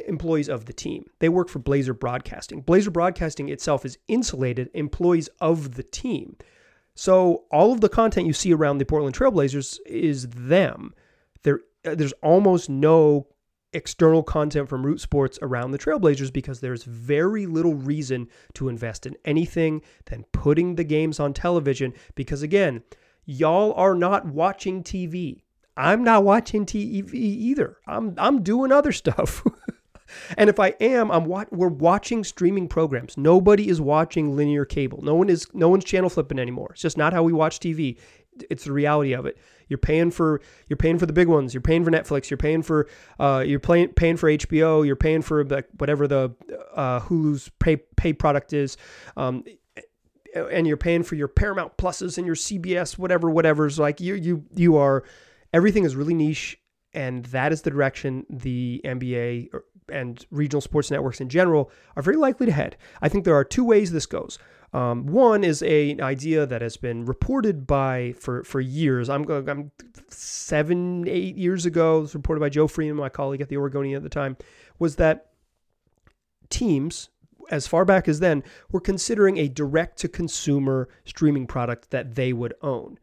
employees 0.09 0.49
of 0.49 0.65
the 0.65 0.73
team. 0.73 1.05
They 1.21 1.29
work 1.29 1.49
for 1.49 1.59
Blazer 1.59 1.95
Broadcasting. 1.95 2.63
Blazer 2.63 2.91
Broadcasting 2.91 3.49
itself 3.49 3.85
is 3.85 3.99
insulated 4.09 4.71
employees 4.75 5.29
of 5.41 5.75
the 5.75 5.83
team. 5.83 6.37
So 6.95 7.45
all 7.51 7.73
of 7.73 7.81
the 7.81 7.89
content 7.89 8.27
you 8.27 8.33
see 8.33 8.53
around 8.53 8.79
the 8.79 8.85
Portland 8.85 9.17
Trailblazers 9.17 9.79
is 9.87 10.29
them. 10.29 10.95
There, 11.85 11.97
there's 11.97 12.13
almost 12.23 12.69
no 12.69 13.29
external 13.73 14.23
content 14.23 14.69
from 14.69 14.85
Root 14.85 15.01
Sports 15.01 15.39
around 15.43 15.71
the 15.71 15.79
Trailblazers 15.79 16.33
because 16.33 16.61
there's 16.61 16.85
very 16.85 17.47
little 17.47 17.75
reason 17.75 18.29
to 18.55 18.69
invest 18.69 19.07
in 19.07 19.17
anything 19.25 19.83
than 20.07 20.25
putting 20.33 20.75
the 20.75 20.85
games 20.85 21.19
on 21.19 21.33
television. 21.33 21.95
Because 22.15 22.43
again, 22.43 22.83
y'all 23.25 23.73
are 23.75 23.95
not 23.95 24.27
watching 24.27 24.83
TV. 24.83 25.43
I'm 25.77 26.05
not 26.05 26.25
watching 26.25 26.67
TV 26.67 27.13
either. 27.15 27.79
I'm 27.87 28.15
I'm 28.19 28.43
doing 28.43 28.73
other 28.73 28.93
stuff. 28.93 29.43
and 30.37 30.51
if 30.51 30.61
I 30.61 30.75
am, 30.81 31.11
I'm 31.11 31.25
wa- 31.25 31.47
we're 31.51 31.69
watching 31.69 32.25
streaming 32.25 32.69
programs. 32.69 33.17
Nobody 33.17 33.69
is 33.69 33.81
watching 33.81 34.37
linear 34.37 34.67
cable. 34.67 35.01
No 35.03 35.15
one 35.15 35.31
is 35.31 35.47
no 35.55 35.71
one's 35.71 35.85
channel 35.85 36.11
flipping 36.11 36.39
anymore. 36.39 36.71
It's 36.73 36.83
just 36.83 36.99
not 36.99 37.15
how 37.15 37.23
we 37.23 37.33
watch 37.33 37.59
TV. 37.59 37.99
It's 38.51 38.65
the 38.65 38.73
reality 38.73 39.15
of 39.15 39.27
it. 39.27 39.39
You're 39.73 39.79
paying 39.79 40.11
for 40.11 40.43
you're 40.69 40.77
paying 40.77 40.99
for 40.99 41.07
the 41.07 41.15
big 41.15 41.29
ones. 41.29 41.55
You're 41.55 41.63
paying 41.63 41.83
for 41.83 41.91
Netflix. 41.91 42.29
You're 42.29 42.37
paying 42.37 42.61
for 42.61 42.87
uh, 43.19 43.43
you're 43.47 43.59
paying 43.59 43.89
paying 43.89 44.19
for 44.19 44.29
HBO. 44.29 44.87
You're 44.87 44.97
paying 44.97 45.23
for 45.23 45.43
like 45.45 45.67
whatever 45.79 46.07
the 46.07 46.35
uh, 46.77 47.01
Hulu's 47.01 47.51
pay 47.59 47.77
pay 47.97 48.13
product 48.13 48.53
is. 48.53 48.77
Um, 49.17 49.45
and 50.35 50.67
you're 50.67 50.77
paying 50.77 51.03
for 51.03 51.15
your 51.15 51.29
Paramount 51.29 51.79
Pluses 51.79 52.19
and 52.19 52.27
your 52.27 52.37
CBS 52.37 52.99
whatever 52.99 53.31
whatever's 53.31 53.79
like 53.79 53.99
you 53.99 54.15
you 54.15 54.45
you 54.55 54.77
are 54.77 55.05
everything 55.55 55.85
is 55.85 55.97
really 55.97 56.15
niche, 56.15 56.59
and 56.93 57.25
that 57.27 57.51
is 57.51 57.63
the 57.63 57.71
direction 57.71 58.27
the 58.29 58.83
NBA 58.85 59.49
and 59.89 60.27
regional 60.31 60.61
sports 60.61 60.91
networks 60.91 61.21
in 61.21 61.31
general 61.31 61.71
are 61.97 62.03
very 62.03 62.17
likely 62.17 62.47
to 62.47 62.53
head. 62.53 62.77
I 63.01 63.09
think 63.09 63.25
there 63.25 63.35
are 63.35 63.45
two 63.45 63.65
ways 63.65 63.91
this 63.91 64.07
goes. 64.07 64.39
Um, 64.73 65.07
one 65.07 65.45
is 65.45 65.63
a, 65.63 65.91
an 65.91 66.01
idea 66.01 66.47
that 66.47 66.63
has 66.63 66.77
been 66.79 67.05
reported 67.05 67.67
by 67.67 68.15
for 68.19 68.43
for 68.45 68.61
years. 68.61 69.11
I'm 69.11 69.29
I'm 69.31 69.71
seven 70.09 71.07
eight 71.07 71.37
years 71.37 71.67
ago. 71.67 71.99
It 71.99 72.01
was 72.01 72.15
reported 72.15 72.41
by 72.41 72.49
Joe 72.49 72.67
Freeman, 72.67 72.97
my 72.97 73.11
colleague 73.11 73.43
at 73.43 73.49
the 73.49 73.59
Oregonian 73.59 73.97
at 73.97 74.03
the 74.03 74.09
time, 74.09 74.37
was 74.79 74.97
that 74.97 75.33
teams 76.49 77.11
as 77.51 77.67
far 77.67 77.85
back 77.85 78.09
as 78.09 78.21
then 78.21 78.43
were 78.71 78.81
considering 78.81 79.37
a 79.37 79.49
direct 79.49 79.99
to 79.99 80.09
consumer 80.09 80.89
streaming 81.05 81.47
product 81.47 81.91
that 81.91 82.15
they 82.15 82.33
would 82.33 82.55
own. 82.63 82.99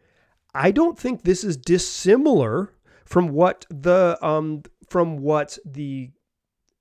I 0.56 0.72
don't 0.72 0.98
think 0.98 1.22
this 1.22 1.44
is 1.44 1.56
dissimilar 1.56 2.74
from 3.06 3.30
what 3.30 3.66
the 3.70 4.18
um 4.22 4.64
from 4.90 5.18
what 5.18 5.60
the 5.66 6.10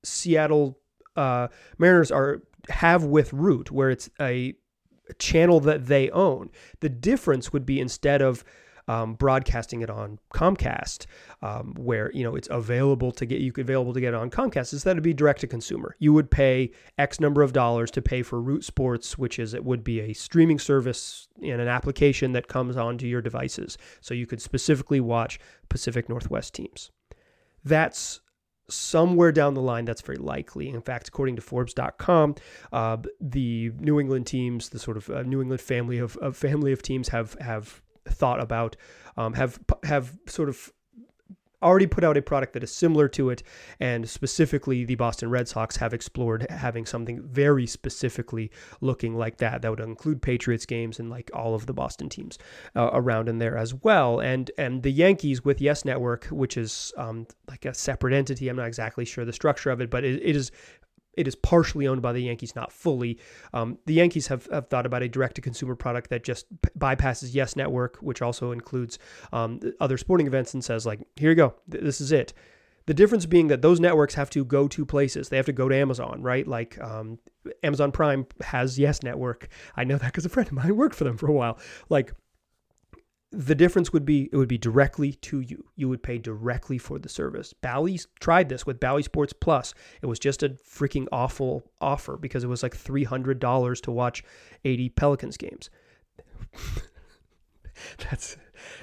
Seattle 0.03 0.79
uh, 1.15 1.49
Mariners 1.77 2.11
are 2.11 2.41
have 2.69 3.03
with 3.03 3.33
Root, 3.33 3.71
where 3.71 3.89
it's 3.89 4.09
a 4.19 4.55
channel 5.15 5.59
that 5.61 5.87
they 5.87 6.09
own. 6.11 6.49
The 6.79 6.89
difference 6.89 7.51
would 7.53 7.65
be 7.65 7.79
instead 7.79 8.21
of 8.21 8.43
um, 8.89 9.13
broadcasting 9.13 9.81
it 9.81 9.89
on 9.91 10.17
Comcast, 10.33 11.05
um, 11.43 11.75
where 11.77 12.11
you 12.11 12.23
know 12.23 12.35
it's 12.35 12.47
available 12.49 13.11
to 13.11 13.25
get 13.25 13.39
you 13.39 13.53
available 13.55 13.93
to 13.93 14.01
get 14.01 14.15
it 14.15 14.17
on 14.17 14.31
Comcast. 14.31 14.61
is 14.61 14.73
Instead 14.73 14.97
of 14.97 15.03
be 15.03 15.13
direct 15.13 15.41
to 15.41 15.47
consumer, 15.47 15.95
you 15.99 16.11
would 16.11 16.31
pay 16.31 16.71
X 16.97 17.19
number 17.19 17.43
of 17.43 17.53
dollars 17.53 17.91
to 17.91 18.01
pay 18.01 18.23
for 18.23 18.41
Root 18.41 18.65
Sports, 18.65 19.15
which 19.15 19.37
is 19.37 19.53
it 19.53 19.63
would 19.63 19.83
be 19.83 20.01
a 20.01 20.13
streaming 20.13 20.57
service 20.57 21.27
in 21.39 21.59
an 21.59 21.67
application 21.67 22.31
that 22.33 22.47
comes 22.47 22.75
onto 22.75 23.05
your 23.05 23.21
devices, 23.21 23.77
so 24.01 24.15
you 24.15 24.25
could 24.25 24.41
specifically 24.41 24.99
watch 24.99 25.39
Pacific 25.69 26.09
Northwest 26.09 26.55
teams. 26.55 26.89
That's 27.63 28.21
somewhere 28.69 29.31
down 29.31 29.53
the 29.53 29.61
line 29.61 29.85
that's 29.85 30.01
very 30.01 30.17
likely. 30.17 30.69
In 30.69 30.81
fact, 30.81 31.07
according 31.07 31.35
to 31.37 31.41
Forbes.com, 31.41 32.35
uh, 32.71 32.97
the 33.19 33.71
New 33.79 33.99
England 33.99 34.27
teams, 34.27 34.69
the 34.69 34.79
sort 34.79 34.97
of 34.97 35.09
uh, 35.09 35.23
New 35.23 35.41
England 35.41 35.61
family 35.61 35.97
of, 35.97 36.17
of, 36.17 36.37
family 36.37 36.71
of 36.71 36.81
teams, 36.81 37.09
have 37.09 37.35
have 37.41 37.81
thought 38.07 38.39
about, 38.39 38.75
um, 39.17 39.33
have 39.33 39.59
have 39.83 40.17
sort 40.27 40.49
of 40.49 40.71
already 41.61 41.87
put 41.87 42.03
out 42.03 42.17
a 42.17 42.21
product 42.21 42.53
that 42.53 42.63
is 42.63 42.71
similar 42.71 43.07
to 43.09 43.29
it, 43.29 43.43
and 43.79 44.09
specifically 44.09 44.85
the 44.85 44.95
Boston 44.95 45.29
Red 45.29 45.47
Sox 45.47 45.77
have 45.77 45.93
explored 45.93 46.45
having 46.49 46.85
something 46.85 47.21
very 47.21 47.65
specifically 47.65 48.51
looking 48.81 49.15
like 49.15 49.37
that. 49.37 49.61
That 49.61 49.71
would 49.71 49.79
include 49.79 50.21
Patriots 50.21 50.65
games 50.65 50.99
and 50.99 51.09
like 51.09 51.29
all 51.33 51.55
of 51.55 51.65
the 51.65 51.73
Boston 51.73 52.09
teams 52.09 52.37
uh, 52.75 52.89
around 52.93 53.29
in 53.29 53.39
there 53.39 53.57
as 53.57 53.73
well. 53.73 54.19
And 54.19 54.51
and 54.57 54.83
the 54.83 54.91
Yankees 54.91 55.43
with 55.43 55.61
Yes 55.61 55.85
Network, 55.85 56.25
which 56.25 56.57
is 56.57 56.93
um, 56.97 57.27
like 57.47 57.65
a 57.65 57.73
separate 57.73 58.13
entity. 58.13 58.49
I'm 58.49 58.55
not 58.55 58.67
exactly 58.67 59.05
sure 59.05 59.25
the 59.25 59.33
structure 59.33 59.69
of 59.69 59.81
it, 59.81 59.89
but 59.89 60.03
it, 60.03 60.21
it 60.23 60.35
is 60.35 60.51
it 61.19 61.27
is 61.27 61.35
partially 61.35 61.85
owned 61.85 62.01
by 62.01 62.13
the 62.13 62.21
Yankees, 62.21 62.55
not 62.55 62.71
fully. 62.71 63.19
Um, 63.53 63.77
the 63.85 63.93
Yankees 63.93 64.27
have, 64.27 64.47
have 64.53 64.67
thought 64.69 64.85
about 64.85 65.03
a 65.03 65.09
direct 65.09 65.35
to 65.35 65.41
consumer 65.41 65.75
product 65.75 66.09
that 66.11 66.23
just 66.23 66.45
p- 66.61 66.69
bypasses 66.79 67.33
Yes 67.33 67.57
Network, 67.57 67.97
which 67.97 68.21
also 68.21 68.53
includes 68.53 68.97
um, 69.33 69.59
other 69.81 69.97
sporting 69.97 70.27
events, 70.27 70.53
and 70.53 70.63
says, 70.63 70.85
like, 70.85 71.01
here 71.17 71.29
you 71.31 71.35
go, 71.35 71.55
th- 71.69 71.83
this 71.83 71.99
is 71.99 72.13
it. 72.13 72.31
The 72.85 72.93
difference 72.93 73.25
being 73.25 73.49
that 73.49 73.61
those 73.61 73.81
networks 73.81 74.15
have 74.15 74.29
to 74.29 74.45
go 74.45 74.69
to 74.69 74.85
places. 74.85 75.27
They 75.27 75.35
have 75.35 75.45
to 75.47 75.51
go 75.53 75.67
to 75.67 75.75
Amazon, 75.75 76.23
right? 76.23 76.47
Like 76.47 76.79
um, 76.81 77.19
Amazon 77.61 77.91
Prime 77.91 78.25
has 78.41 78.79
Yes 78.79 79.03
Network. 79.03 79.49
I 79.75 79.83
know 79.83 79.97
that 79.97 80.07
because 80.07 80.25
a 80.25 80.29
friend 80.29 80.47
of 80.47 80.53
mine 80.53 80.75
worked 80.75 80.95
for 80.95 81.03
them 81.03 81.17
for 81.17 81.27
a 81.27 81.33
while. 81.33 81.59
Like 81.89 82.13
the 83.31 83.55
difference 83.55 83.93
would 83.93 84.05
be 84.05 84.27
it 84.31 84.37
would 84.37 84.47
be 84.47 84.57
directly 84.57 85.13
to 85.13 85.39
you. 85.39 85.65
You 85.75 85.87
would 85.89 86.01
pay 86.01 86.17
directly 86.17 86.77
for 86.77 86.97
the 86.97 87.09
service. 87.09 87.53
Bally 87.53 87.99
tried 88.19 88.49
this 88.49 88.65
with 88.65 88.79
Bally 88.79 89.03
Sports 89.03 89.33
Plus. 89.33 89.73
It 90.01 90.07
was 90.07 90.19
just 90.19 90.41
a 90.41 90.49
freaking 90.49 91.07
awful 91.11 91.63
offer 91.79 92.17
because 92.17 92.43
it 92.43 92.47
was 92.47 92.63
like 92.63 92.75
three 92.75 93.03
hundred 93.03 93.39
dollars 93.39 93.81
to 93.81 93.91
watch 93.91 94.23
eighty 94.65 94.89
Pelicans 94.89 95.37
games. 95.37 95.69
That's 98.09 98.37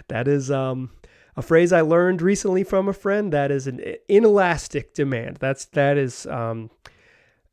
that 0.08 0.28
is 0.28 0.50
um, 0.50 0.90
a 1.36 1.42
phrase 1.42 1.72
I 1.72 1.80
learned 1.80 2.22
recently 2.22 2.62
from 2.62 2.88
a 2.88 2.92
friend. 2.92 3.32
That 3.32 3.50
is 3.50 3.66
an 3.66 3.80
inelastic 4.08 4.94
demand. 4.94 5.38
That's 5.38 5.64
that 5.66 5.98
is 5.98 6.24
um, 6.26 6.70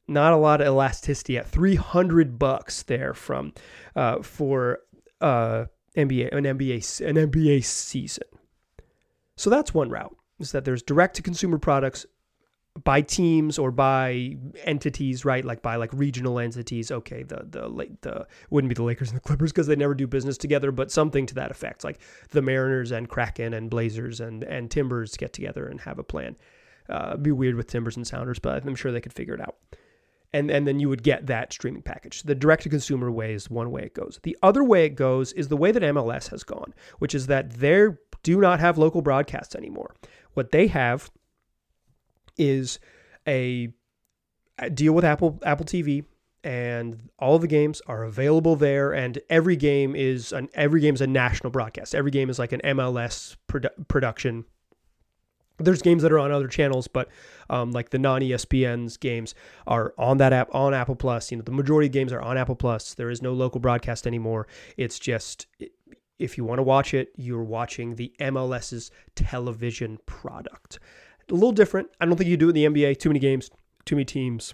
not 0.08 0.32
a 0.32 0.38
lot 0.38 0.62
of 0.62 0.68
elasticity 0.68 1.40
at 1.40 1.48
three 1.48 1.76
hundred 1.76 2.38
bucks 2.38 2.84
there 2.84 3.16
from 3.16 3.54
uh, 3.96 4.22
for. 4.22 4.80
Uh, 5.20 5.66
NBA 5.96 6.36
an 6.36 6.44
NBA 6.44 7.02
an 7.02 7.16
NBA 7.16 7.64
season. 7.64 8.28
So 9.36 9.50
that's 9.50 9.74
one 9.74 9.90
route 9.90 10.16
is 10.40 10.52
that 10.52 10.66
there's 10.66 10.84
direct 10.84 11.16
to 11.16 11.22
consumer 11.22 11.58
products 11.58 12.06
by 12.84 13.02
teams 13.02 13.60
or 13.60 13.72
by 13.72 14.36
entities, 14.64 15.26
right? 15.26 15.46
Like 15.46 15.62
by 15.62 15.76
like 15.76 15.92
regional 15.94 16.40
entities. 16.40 16.92
Okay, 16.92 17.24
the 17.24 17.46
the 17.48 17.96
the 18.02 18.28
wouldn't 18.50 18.70
be 18.70 18.76
the 18.76 18.84
Lakers 18.84 19.10
and 19.10 19.18
the 19.18 19.22
Clippers 19.22 19.52
because 19.52 19.68
they 19.68 19.76
never 19.76 19.94
do 19.94 20.08
business 20.08 20.38
together, 20.38 20.72
but 20.72 20.92
something 20.92 21.26
to 21.28 21.36
that 21.36 21.52
effect. 21.52 21.84
Like 21.84 22.00
the 22.30 22.42
Mariners 22.42 22.92
and 22.92 23.08
Kraken 23.08 23.54
and 23.54 23.70
Blazers 23.70 24.20
and 24.20 24.44
and 24.44 24.72
Timbers 24.72 25.16
get 25.18 25.34
together 25.34 25.68
and 25.68 25.80
have 25.82 26.00
a 26.00 26.04
plan. 26.04 26.36
Uh, 26.90 27.16
be 27.16 27.32
weird 27.32 27.56
with 27.56 27.68
Timbers 27.68 27.96
and 27.96 28.06
Sounders, 28.06 28.40
but 28.40 28.66
I'm 28.66 28.76
sure 28.76 28.92
they 28.92 29.02
could 29.02 29.14
figure 29.14 29.36
it 29.36 29.42
out 29.42 29.56
and, 30.34 30.50
and 30.50 30.67
then 30.67 30.80
you 30.80 30.89
would 30.89 31.04
get 31.04 31.28
that 31.28 31.54
streaming 31.54 31.84
package. 31.84 32.24
The 32.24 32.36
direct 32.36 32.63
to 32.63 32.69
consumer 32.69 33.12
way 33.12 33.34
is 33.34 33.50
one 33.50 33.72
way 33.72 33.84
it 33.84 33.93
goes. 33.93 34.19
The 34.24 34.38
other 34.41 34.63
way 34.63 34.86
it 34.86 34.96
goes 34.96 35.32
is 35.34 35.48
the 35.48 35.58
way 35.58 35.72
that 35.72 35.84
MLS 35.84 36.30
has 36.30 36.43
gone, 36.43 36.74
which 37.00 37.13
is 37.13 37.28
that 37.28 37.52
they 37.52 37.89
do 38.24 38.39
not 38.39 38.60
have 38.60 38.78
local 38.78 39.02
broadcasts 39.02 39.56
anymore. 39.56 39.96
What 40.34 40.52
they 40.52 40.67
have 40.67 41.12
is 42.38 42.80
a, 43.28 43.69
a 44.58 44.69
deal 44.69 44.93
with 44.93 45.06
Apple 45.06 45.39
Apple 45.43 45.65
TV 45.65 46.06
and 46.43 47.10
all 47.19 47.39
the 47.39 47.48
games 47.48 47.82
are 47.88 48.04
available 48.04 48.56
there 48.56 48.91
and 48.91 49.19
every 49.30 49.56
game 49.56 49.96
is 49.96 50.34
an 50.34 50.50
every 50.54 50.82
game 50.82 50.96
is 50.96 51.02
a 51.02 51.08
national 51.08 51.52
broadcast. 51.52 51.93
Every 51.93 52.12
game 52.12 52.30
is 52.30 52.39
like 52.39 52.52
an 52.52 52.62
MLS 52.63 53.36
produ- 53.48 53.88
production 53.88 54.46
there's 55.60 55.82
games 55.82 56.04
that 56.04 56.12
are 56.12 56.20
on 56.20 56.32
other 56.32 56.48
channels, 56.48 56.88
but 56.88 57.10
um, 57.50 57.72
like 57.72 57.89
the 57.89 58.00
non 58.00 58.22
ESPN's 58.22 58.98
games 58.98 59.36
are 59.68 59.94
on 59.98 60.18
that 60.18 60.34
app 60.34 60.54
on 60.54 60.74
Apple 60.74 60.96
Plus. 60.96 61.32
You 61.32 61.38
know, 61.38 61.44
the 61.44 61.52
majority 61.52 61.88
of 61.88 61.94
games 61.94 62.12
are 62.12 62.22
on 62.22 62.38
Apple 62.38 62.56
Plus. 62.56 62.94
There 62.94 63.10
is 63.10 63.22
no 63.22 63.34
local 63.34 63.60
broadcast 63.60 64.08
anymore. 64.08 64.48
It's 64.78 65.00
just 65.00 65.48
if 66.20 66.38
you 66.38 66.44
want 66.44 66.60
to 66.60 66.63
watch 66.63 66.94
it, 66.94 67.12
you're 67.16 67.44
watching 67.44 67.96
the 67.96 68.13
MLS's 68.20 68.92
television 69.16 70.00
product. 70.06 70.80
A 71.30 71.34
little 71.34 71.52
different. 71.52 71.89
I 72.00 72.06
don't 72.06 72.18
think 72.18 72.30
you 72.30 72.38
do 72.38 72.50
it 72.50 72.58
in 72.58 72.74
the 72.74 72.82
NBA. 72.82 73.00
Too 73.00 73.10
many 73.10 73.20
games, 73.20 73.50
too 73.86 73.96
many 73.96 74.06
teams. 74.06 74.54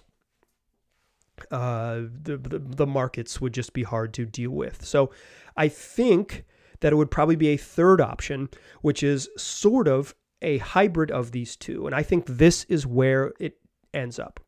Uh, 1.51 2.01
the, 2.23 2.37
the 2.37 2.59
the 2.59 2.85
markets 2.85 3.39
would 3.39 3.53
just 3.53 3.71
be 3.71 3.83
hard 3.83 4.13
to 4.13 4.25
deal 4.25 4.51
with. 4.51 4.83
So, 4.83 5.11
I 5.55 5.69
think 5.69 6.43
that 6.81 6.91
it 6.91 6.95
would 6.95 7.11
probably 7.11 7.37
be 7.37 7.49
a 7.49 7.57
third 7.57 8.01
option, 8.01 8.49
which 8.81 9.03
is 9.03 9.29
sort 9.37 9.87
of 9.87 10.15
a 10.41 10.57
hybrid 10.59 11.11
of 11.11 11.31
these 11.31 11.55
two. 11.55 11.85
And 11.85 11.95
I 11.95 12.03
think 12.03 12.25
this 12.25 12.63
is 12.65 12.85
where 12.85 13.33
it 13.39 13.57
ends 13.93 14.19
up. 14.19 14.39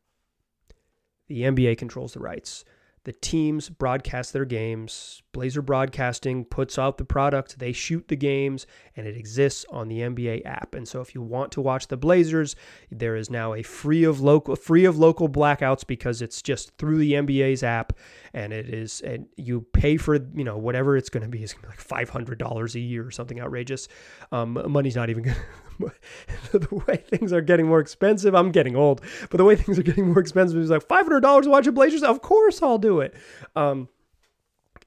The 1.28 1.42
NBA 1.42 1.78
controls 1.78 2.14
the 2.14 2.20
rights. 2.20 2.64
The 3.04 3.12
teams 3.12 3.68
broadcast 3.68 4.32
their 4.32 4.44
games. 4.44 5.22
Blazer 5.32 5.60
Broadcasting 5.60 6.44
puts 6.44 6.78
out 6.78 6.98
the 6.98 7.04
product. 7.04 7.58
They 7.58 7.72
shoot 7.72 8.06
the 8.06 8.14
games, 8.14 8.64
and 8.96 9.08
it 9.08 9.16
exists 9.16 9.66
on 9.70 9.88
the 9.88 10.00
NBA 10.00 10.46
app. 10.46 10.76
And 10.76 10.86
so, 10.86 11.00
if 11.00 11.12
you 11.12 11.20
want 11.20 11.50
to 11.52 11.60
watch 11.60 11.88
the 11.88 11.96
Blazers, 11.96 12.54
there 12.92 13.16
is 13.16 13.28
now 13.28 13.54
a 13.54 13.62
free 13.62 14.04
of 14.04 14.20
local 14.20 14.54
free 14.54 14.84
of 14.84 14.98
local 14.98 15.28
blackouts 15.28 15.84
because 15.84 16.22
it's 16.22 16.42
just 16.42 16.76
through 16.78 16.98
the 16.98 17.14
NBA's 17.14 17.64
app, 17.64 17.92
and 18.34 18.52
it 18.52 18.72
is 18.72 19.00
and 19.00 19.26
you 19.36 19.62
pay 19.72 19.96
for 19.96 20.14
you 20.14 20.44
know 20.44 20.56
whatever 20.56 20.96
it's 20.96 21.08
going 21.08 21.24
to 21.24 21.28
be. 21.28 21.42
It's 21.42 21.54
going 21.54 21.62
to 21.62 21.68
be 21.68 21.72
like 21.72 21.80
five 21.80 22.08
hundred 22.08 22.38
dollars 22.38 22.76
a 22.76 22.80
year 22.80 23.04
or 23.04 23.10
something 23.10 23.40
outrageous. 23.40 23.88
Um, 24.30 24.62
money's 24.68 24.94
not 24.94 25.10
even 25.10 25.24
going. 25.24 25.36
the 26.52 26.82
way 26.86 26.96
things 26.96 27.32
are 27.32 27.40
getting 27.40 27.66
more 27.66 27.80
expensive, 27.80 28.34
I'm 28.34 28.52
getting 28.52 28.76
old, 28.76 29.00
but 29.30 29.38
the 29.38 29.44
way 29.44 29.56
things 29.56 29.78
are 29.78 29.82
getting 29.82 30.08
more 30.08 30.18
expensive 30.18 30.58
is 30.58 30.70
like 30.70 30.86
$500 30.86 31.42
to 31.42 31.50
watch 31.50 31.66
a 31.66 31.72
Blazers. 31.72 32.02
Of 32.02 32.22
course 32.22 32.62
I'll 32.62 32.78
do 32.78 33.00
it. 33.00 33.14
Um, 33.56 33.88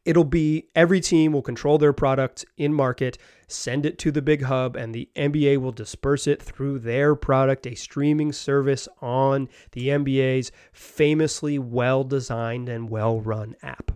it'll 0.06 0.24
be 0.24 0.68
every 0.76 1.02
team 1.02 1.34
will 1.34 1.42
control 1.42 1.78
their 1.78 1.94
product 1.94 2.46
in 2.58 2.74
market, 2.74 3.18
send 3.48 3.86
it 3.86 3.98
to 4.00 4.12
the 4.12 4.22
big 4.22 4.44
hub, 4.44 4.76
and 4.76 4.94
the 4.94 5.10
NBA 5.16 5.58
will 5.58 5.72
disperse 5.72 6.28
it 6.28 6.42
through 6.42 6.80
their 6.80 7.16
product, 7.16 7.66
a 7.68 7.76
streaming 7.76 8.32
service 8.32 8.88
on 9.02 9.50
the 9.72 9.90
NBA's 9.90 10.52
famously 10.72 11.60
well 11.60 12.04
designed 12.04 12.70
and 12.70 12.90
well 12.90 13.20
run 13.20 13.56
app. 13.62 13.92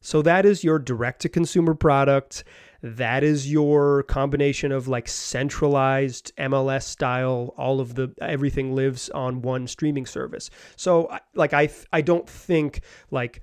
So 0.00 0.20
that 0.22 0.44
is 0.44 0.64
your 0.64 0.78
direct 0.78 1.22
to 1.22 1.28
consumer 1.28 1.74
product 1.74 2.42
that 2.82 3.22
is 3.22 3.50
your 3.50 4.02
combination 4.04 4.72
of 4.72 4.88
like 4.88 5.08
centralized 5.08 6.34
MLS 6.36 6.82
style 6.82 7.54
all 7.56 7.80
of 7.80 7.94
the 7.94 8.12
everything 8.20 8.74
lives 8.74 9.08
on 9.10 9.42
one 9.42 9.66
streaming 9.66 10.06
service. 10.06 10.50
So 10.76 11.16
like 11.34 11.52
I 11.52 11.70
I 11.92 12.00
don't 12.00 12.28
think 12.28 12.80
like 13.10 13.40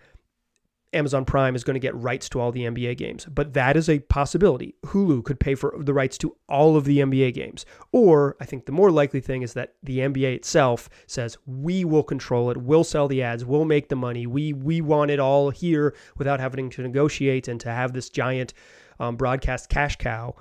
Amazon 0.91 1.23
Prime 1.23 1.55
is 1.55 1.63
going 1.63 1.75
to 1.75 1.79
get 1.79 1.95
rights 1.95 2.27
to 2.29 2.39
all 2.39 2.51
the 2.51 2.63
NBA 2.63 2.97
games, 2.97 3.25
but 3.25 3.53
that 3.53 3.77
is 3.77 3.89
a 3.89 3.99
possibility. 3.99 4.75
Hulu 4.87 5.23
could 5.23 5.39
pay 5.39 5.53
for 5.53 5.75
the 5.79 5.93
rights 5.93 6.17
to 6.19 6.35
all 6.47 6.75
of 6.75 6.85
the 6.85 6.97
NBA 6.97 7.33
games. 7.35 7.65
Or 7.91 8.35
I 8.41 8.45
think 8.45 8.65
the 8.65 8.71
more 8.71 8.89
likely 8.89 9.21
thing 9.21 9.43
is 9.43 9.53
that 9.53 9.75
the 9.83 9.99
NBA 9.99 10.33
itself 10.33 10.89
says, 11.05 11.37
"We 11.45 11.85
will 11.85 12.03
control 12.03 12.49
it. 12.49 12.57
We'll 12.57 12.83
sell 12.83 13.07
the 13.07 13.21
ads. 13.21 13.45
We'll 13.45 13.65
make 13.65 13.89
the 13.89 13.95
money. 13.95 14.25
We 14.25 14.51
we 14.51 14.81
want 14.81 15.11
it 15.11 15.19
all 15.19 15.51
here 15.51 15.95
without 16.17 16.39
having 16.39 16.69
to 16.71 16.81
negotiate 16.81 17.47
and 17.47 17.59
to 17.61 17.69
have 17.69 17.93
this 17.93 18.09
giant 18.09 18.53
um, 18.99 19.15
broadcast 19.15 19.69
cash 19.69 19.95
cow 19.97 20.35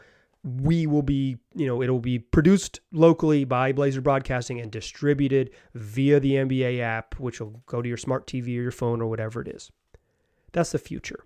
we 0.44 0.86
will 0.86 1.02
be, 1.02 1.36
you 1.54 1.66
know, 1.66 1.82
it'll 1.82 1.98
be 1.98 2.18
produced 2.18 2.80
locally 2.92 3.44
by 3.44 3.72
Blazer 3.72 4.00
Broadcasting 4.00 4.60
and 4.60 4.70
distributed 4.70 5.50
via 5.74 6.20
the 6.20 6.34
NBA 6.34 6.80
app, 6.80 7.18
which 7.18 7.40
will 7.40 7.62
go 7.66 7.82
to 7.82 7.88
your 7.88 7.96
smart 7.96 8.26
TV 8.26 8.46
or 8.46 8.62
your 8.62 8.70
phone 8.70 9.02
or 9.02 9.08
whatever 9.08 9.40
it 9.40 9.48
is. 9.48 9.70
That's 10.52 10.72
the 10.72 10.78
future. 10.78 11.24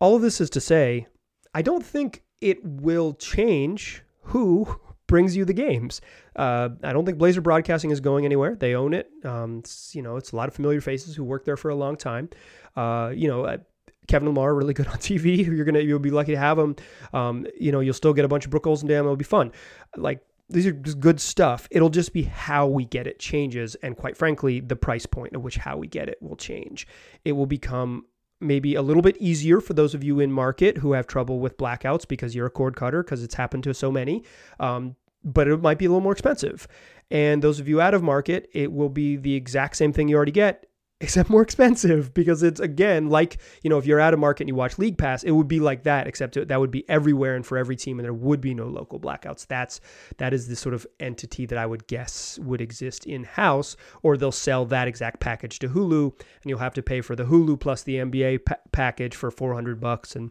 All 0.00 0.16
of 0.16 0.22
this 0.22 0.40
is 0.40 0.50
to 0.50 0.60
say, 0.60 1.06
I 1.54 1.62
don't 1.62 1.84
think 1.84 2.22
it 2.40 2.62
will 2.64 3.14
change 3.14 4.02
who 4.22 4.80
brings 5.06 5.36
you 5.36 5.44
the 5.44 5.54
games. 5.54 6.00
Uh, 6.34 6.70
I 6.82 6.92
don't 6.92 7.06
think 7.06 7.18
Blazer 7.18 7.40
Broadcasting 7.40 7.90
is 7.90 8.00
going 8.00 8.24
anywhere. 8.24 8.56
They 8.56 8.74
own 8.74 8.92
it. 8.92 9.08
Um, 9.24 9.62
you 9.92 10.02
know, 10.02 10.16
it's 10.16 10.32
a 10.32 10.36
lot 10.36 10.48
of 10.48 10.54
familiar 10.54 10.80
faces 10.80 11.14
who 11.14 11.24
worked 11.24 11.46
there 11.46 11.56
for 11.56 11.70
a 11.70 11.76
long 11.76 11.96
time. 11.96 12.28
Uh, 12.74 13.12
you 13.14 13.28
know, 13.28 13.60
Kevin 14.06 14.28
Lamar 14.28 14.54
really 14.54 14.74
good 14.74 14.86
on 14.88 14.96
TV. 14.96 15.44
You're 15.44 15.64
gonna 15.64 15.80
you'll 15.80 15.98
be 15.98 16.10
lucky 16.10 16.32
to 16.32 16.38
have 16.38 16.58
him. 16.58 16.76
Um, 17.12 17.46
you 17.58 17.72
know, 17.72 17.80
you'll 17.80 17.94
still 17.94 18.12
get 18.12 18.24
a 18.24 18.28
bunch 18.28 18.44
of 18.44 18.50
Brooke 18.50 18.64
Olzendam. 18.64 19.00
It'll 19.00 19.16
be 19.16 19.24
fun. 19.24 19.52
Like 19.96 20.20
these 20.48 20.66
are 20.66 20.72
just 20.72 21.00
good 21.00 21.20
stuff. 21.20 21.66
It'll 21.70 21.90
just 21.90 22.12
be 22.12 22.22
how 22.22 22.66
we 22.66 22.84
get 22.84 23.06
it 23.06 23.18
changes, 23.18 23.74
and 23.76 23.96
quite 23.96 24.16
frankly, 24.16 24.60
the 24.60 24.76
price 24.76 25.06
point 25.06 25.32
at 25.34 25.42
which 25.42 25.56
how 25.56 25.76
we 25.76 25.86
get 25.86 26.08
it 26.08 26.18
will 26.20 26.36
change. 26.36 26.86
It 27.24 27.32
will 27.32 27.46
become 27.46 28.06
maybe 28.40 28.74
a 28.74 28.82
little 28.82 29.02
bit 29.02 29.16
easier 29.18 29.60
for 29.60 29.72
those 29.72 29.94
of 29.94 30.04
you 30.04 30.20
in 30.20 30.30
market 30.30 30.76
who 30.78 30.92
have 30.92 31.06
trouble 31.06 31.40
with 31.40 31.56
blackouts 31.56 32.06
because 32.06 32.34
you're 32.34 32.46
a 32.46 32.50
cord 32.50 32.76
cutter 32.76 33.02
because 33.02 33.22
it's 33.22 33.34
happened 33.34 33.64
to 33.64 33.72
so 33.72 33.90
many. 33.90 34.24
Um, 34.60 34.94
but 35.24 35.48
it 35.48 35.60
might 35.60 35.78
be 35.78 35.86
a 35.86 35.88
little 35.88 36.02
more 36.02 36.12
expensive. 36.12 36.68
And 37.10 37.42
those 37.42 37.60
of 37.60 37.68
you 37.68 37.80
out 37.80 37.94
of 37.94 38.02
market, 38.02 38.48
it 38.52 38.72
will 38.72 38.88
be 38.88 39.16
the 39.16 39.34
exact 39.34 39.76
same 39.76 39.92
thing 39.92 40.08
you 40.08 40.16
already 40.16 40.32
get 40.32 40.65
except 41.00 41.28
more 41.28 41.42
expensive 41.42 42.14
because 42.14 42.42
it's 42.42 42.58
again 42.58 43.10
like 43.10 43.36
you 43.62 43.68
know 43.68 43.76
if 43.76 43.84
you're 43.84 44.00
out 44.00 44.14
of 44.14 44.20
market 44.20 44.44
and 44.44 44.48
you 44.48 44.54
watch 44.54 44.78
league 44.78 44.96
pass 44.96 45.22
it 45.24 45.30
would 45.32 45.48
be 45.48 45.60
like 45.60 45.82
that 45.82 46.06
except 46.06 46.34
that 46.48 46.58
would 46.58 46.70
be 46.70 46.88
everywhere 46.88 47.36
and 47.36 47.44
for 47.44 47.58
every 47.58 47.76
team 47.76 47.98
and 47.98 48.04
there 48.04 48.14
would 48.14 48.40
be 48.40 48.54
no 48.54 48.66
local 48.66 48.98
blackouts. 48.98 49.46
That's 49.46 49.80
that 50.16 50.32
is 50.32 50.48
the 50.48 50.56
sort 50.56 50.74
of 50.74 50.86
entity 50.98 51.44
that 51.46 51.58
i 51.58 51.66
would 51.66 51.86
guess 51.86 52.38
would 52.38 52.62
exist 52.62 53.04
in 53.04 53.24
house 53.24 53.76
or 54.02 54.16
they'll 54.16 54.32
sell 54.32 54.64
that 54.66 54.88
exact 54.88 55.20
package 55.20 55.58
to 55.58 55.68
hulu 55.68 56.12
and 56.42 56.50
you'll 56.50 56.58
have 56.58 56.74
to 56.74 56.82
pay 56.82 57.02
for 57.02 57.14
the 57.14 57.24
hulu 57.24 57.60
plus 57.60 57.82
the 57.82 57.96
nba 57.96 58.42
pa- 58.44 58.56
package 58.72 59.14
for 59.14 59.30
400 59.30 59.78
bucks 59.78 60.16
and 60.16 60.30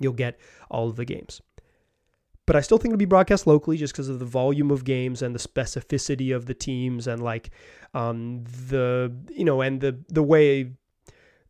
you'll 0.00 0.12
get 0.14 0.38
all 0.70 0.88
of 0.88 0.96
the 0.96 1.04
games 1.04 1.42
but 2.46 2.56
I 2.56 2.60
still 2.60 2.78
think 2.78 2.92
it'll 2.92 2.98
be 2.98 3.04
broadcast 3.04 3.46
locally 3.46 3.76
just 3.76 3.92
because 3.92 4.08
of 4.08 4.18
the 4.18 4.24
volume 4.24 4.70
of 4.70 4.84
games 4.84 5.22
and 5.22 5.34
the 5.34 5.38
specificity 5.38 6.34
of 6.34 6.46
the 6.46 6.54
teams 6.54 7.06
and 7.06 7.22
like 7.22 7.50
um, 7.94 8.44
the 8.44 9.14
you 9.30 9.44
know 9.44 9.60
and 9.60 9.80
the 9.80 9.98
the 10.08 10.22
way 10.22 10.72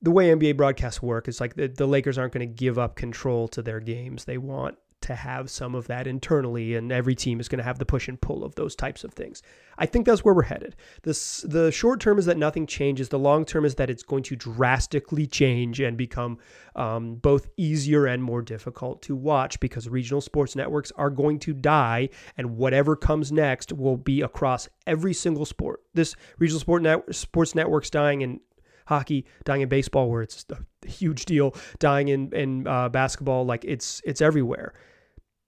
the 0.03 0.11
way 0.11 0.29
NBA 0.29 0.57
broadcasts 0.57 1.03
work 1.03 1.29
is 1.29 1.41
like 1.41 1.55
the, 1.55 1.67
the 1.67 1.87
Lakers 1.87 2.19
aren't 2.19 2.33
going 2.33 2.47
to 2.47 2.55
give 2.55 2.79
up 2.79 2.95
control 2.95 3.49
to 3.49 3.63
their 3.63 3.81
games. 3.81 4.27
They 4.27 4.39
want 4.39 4.77
to 5.05 5.15
have 5.15 5.51
some 5.51 5.75
of 5.75 5.87
that 5.87 6.07
internally, 6.07 6.75
and 6.75 6.91
every 6.91 7.15
team 7.15 7.41
is 7.41 7.49
going 7.49 7.59
to 7.59 7.65
have 7.65 7.79
the 7.79 7.85
push 7.85 8.09
and 8.09 8.21
pull 8.21 8.43
of 8.43 8.55
those 8.55 8.75
types 8.75 9.05
of 9.05 9.13
things. 9.13 9.43
I 9.77 9.87
think 9.87 10.07
that's 10.07 10.25
where 10.25 10.35
we're 10.35 10.45
headed. 10.45 10.77
This 11.03 11.43
the 11.43 11.71
short 11.71 12.01
term 12.01 12.19
is 12.19 12.27
that 12.27 12.39
nothing 12.39 12.67
changes. 12.67 13.09
The 13.09 13.19
long 13.19 13.45
term 13.45 13.65
is 13.65 13.75
that 13.77 13.91
it's 13.91 14.03
going 14.03 14.23
to 14.25 14.37
drastically 14.37 15.27
change 15.27 15.81
and 15.81 15.97
become 15.97 16.39
um, 16.75 17.17
both 17.17 17.49
easier 17.57 18.07
and 18.07 18.23
more 18.23 18.43
difficult 18.43 19.03
to 19.03 19.15
watch 19.15 19.61
because 19.61 19.89
regional 19.89 20.21
sports 20.21 20.57
networks 20.57 20.91
are 20.97 21.11
going 21.11 21.39
to 21.41 21.53
die, 21.53 22.09
and 22.37 22.57
whatever 22.57 22.97
comes 22.97 23.31
next 23.31 23.73
will 23.73 23.97
be 23.97 24.23
across 24.23 24.69
every 24.87 25.13
single 25.13 25.45
sport. 25.45 25.81
This 25.93 26.17
regional 26.39 26.61
sport 26.61 26.83
net, 26.83 27.15
sports 27.15 27.55
networks 27.55 27.91
dying 27.91 28.23
in 28.23 28.41
hockey, 28.87 29.27
dying 29.45 29.63
in 29.63 29.69
baseball, 29.69 30.11
where 30.11 30.23
it's 30.23 30.47
a 30.51 30.89
huge 30.89 31.25
deal, 31.27 31.55
dying 31.79 32.09
in 32.09 32.33
in 32.33 32.67
uh, 32.67 32.89
basketball, 32.89 33.45
like 33.45 33.65
it's 33.65 34.01
it's 34.05 34.23
everywhere 34.23 34.73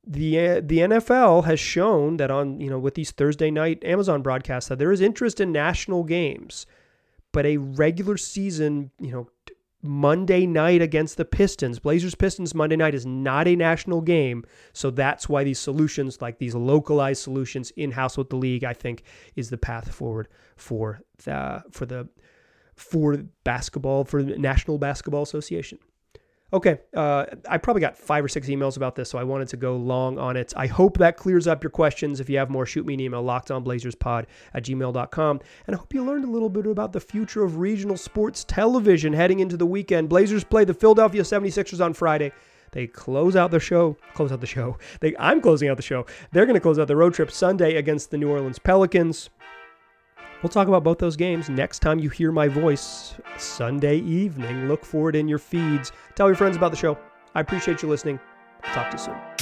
the 0.07 0.61
the 0.61 0.79
NFL 0.79 1.45
has 1.45 1.59
shown 1.59 2.17
that 2.19 2.31
on 2.31 2.61
you 2.61 2.71
know 2.71 2.79
with 2.79 2.95
these 2.95 3.11
Thursday 3.11 3.51
night 3.51 3.83
Amazon 3.85 4.23
broadcasts 4.23 4.69
that 4.69 4.79
there 4.79 4.93
is 4.93 5.01
interest 5.01 5.41
in 5.41 5.51
national 5.51 6.05
games, 6.05 6.67
but 7.33 7.45
a 7.45 7.57
regular 7.57 8.17
season 8.17 8.93
you 9.01 9.11
know 9.11 9.29
Monday 9.83 10.47
night 10.47 10.81
against 10.81 11.17
the 11.17 11.25
Pistons, 11.25 11.79
Blazers 11.79 12.15
Pistons 12.15 12.55
Monday 12.55 12.77
night 12.77 12.95
is 12.95 13.05
not 13.05 13.49
a 13.49 13.57
national 13.57 14.01
game, 14.01 14.45
so 14.73 14.91
that's 14.91 15.29
why 15.29 15.43
these 15.43 15.59
solutions 15.59 16.23
like 16.23 16.39
these 16.39 16.55
localized 16.55 17.23
solutions 17.23 17.73
in 17.73 17.91
house 17.91 18.17
with 18.17 18.31
the 18.31 18.37
league 18.37 18.63
I 18.63 18.75
think 18.75 19.03
is 19.35 19.51
the 19.51 19.59
path 19.59 19.93
forward 19.93 20.29
for 20.57 21.01
the 21.25 21.65
for 21.73 21.85
the 21.85 22.09
for 22.77 23.17
basketball 23.43 24.05
for 24.05 24.23
the 24.23 24.39
National 24.39 24.79
Basketball 24.79 25.23
Association. 25.23 25.79
Okay, 26.53 26.79
uh, 26.95 27.27
I 27.49 27.59
probably 27.59 27.81
got 27.81 27.99
five 27.99 28.25
or 28.25 28.29
six 28.29 28.47
emails 28.47 28.77
about 28.77 28.95
this, 28.95 29.11
so 29.11 29.19
I 29.19 29.25
wanted 29.25 29.49
to 29.49 29.57
go 29.57 29.77
long 29.77 30.17
on 30.17 30.37
it. 30.37 30.53
I 30.57 30.69
hope 30.69 30.97
that 30.99 31.17
clears 31.17 31.49
up 31.49 31.65
your 31.65 31.71
questions. 31.71 32.21
If 32.21 32.31
you 32.31 32.39
have 32.39 32.51
more, 32.51 32.65
shoot 32.65 32.87
me 32.87 32.95
an 32.95 33.01
email, 33.01 33.25
lockedonblazerspod 33.25 34.27
at 34.55 34.63
gmail.com. 34.63 35.41
And 35.67 35.75
I 35.75 35.79
hope 35.79 35.93
you 35.93 36.05
learned 36.05 36.25
a 36.25 36.31
little 36.31 36.49
bit 36.49 36.67
about 36.67 36.93
the 36.93 37.01
future 37.01 37.43
of 37.43 37.59
regional 37.59 37.97
sports 37.97 38.45
television 38.45 39.13
heading 39.13 39.41
into 39.41 39.57
the 39.57 39.67
weekend. 39.67 40.09
Blazers 40.09 40.45
play 40.45 40.65
the 40.65 40.73
Philadelphia 40.75 41.23
76ers 41.23 41.85
on 41.85 41.95
Friday. 41.95 42.31
They 42.71 42.87
close 42.87 43.35
out 43.35 43.51
the 43.51 43.59
show. 43.59 43.97
Close 44.15 44.31
out 44.31 44.41
the 44.41 44.47
show. 44.47 44.79
They, 45.01 45.17
I'm 45.19 45.41
closing 45.41 45.69
out 45.69 45.77
the 45.77 45.83
show. 45.83 46.07
They're 46.31 46.47
going 46.47 46.55
to 46.55 46.61
close 46.61 46.79
out 46.79 46.87
the 46.87 46.97
road 46.97 47.15
trip 47.15 47.33
Sunday 47.33 47.77
against 47.77 48.13
the 48.13 48.19
New 48.19 48.31
Orleans 48.31 48.61
Pelicans. 48.61 49.31
We'll 50.43 50.51
talk 50.51 50.69
about 50.69 50.85
both 50.85 50.99
those 50.99 51.17
games 51.17 51.49
next 51.49 51.81
time 51.81 51.99
you 51.99 52.11
hear 52.11 52.31
my 52.31 52.49
voice 52.49 53.15
Sunday 53.39 53.99
evening. 53.99 54.69
Look 54.69 54.85
for 54.85 55.09
it 55.09 55.17
in 55.17 55.29
your 55.29 55.39
feeds. 55.39 55.93
Tell 56.15 56.27
your 56.27 56.37
friends 56.37 56.57
about 56.57 56.71
the 56.71 56.77
show. 56.77 56.99
I 57.35 57.41
appreciate 57.41 57.83
you 57.83 57.89
listening. 57.89 58.21
talk 58.73 58.91
to 58.91 58.97
you 58.97 59.05
soon. 59.05 59.36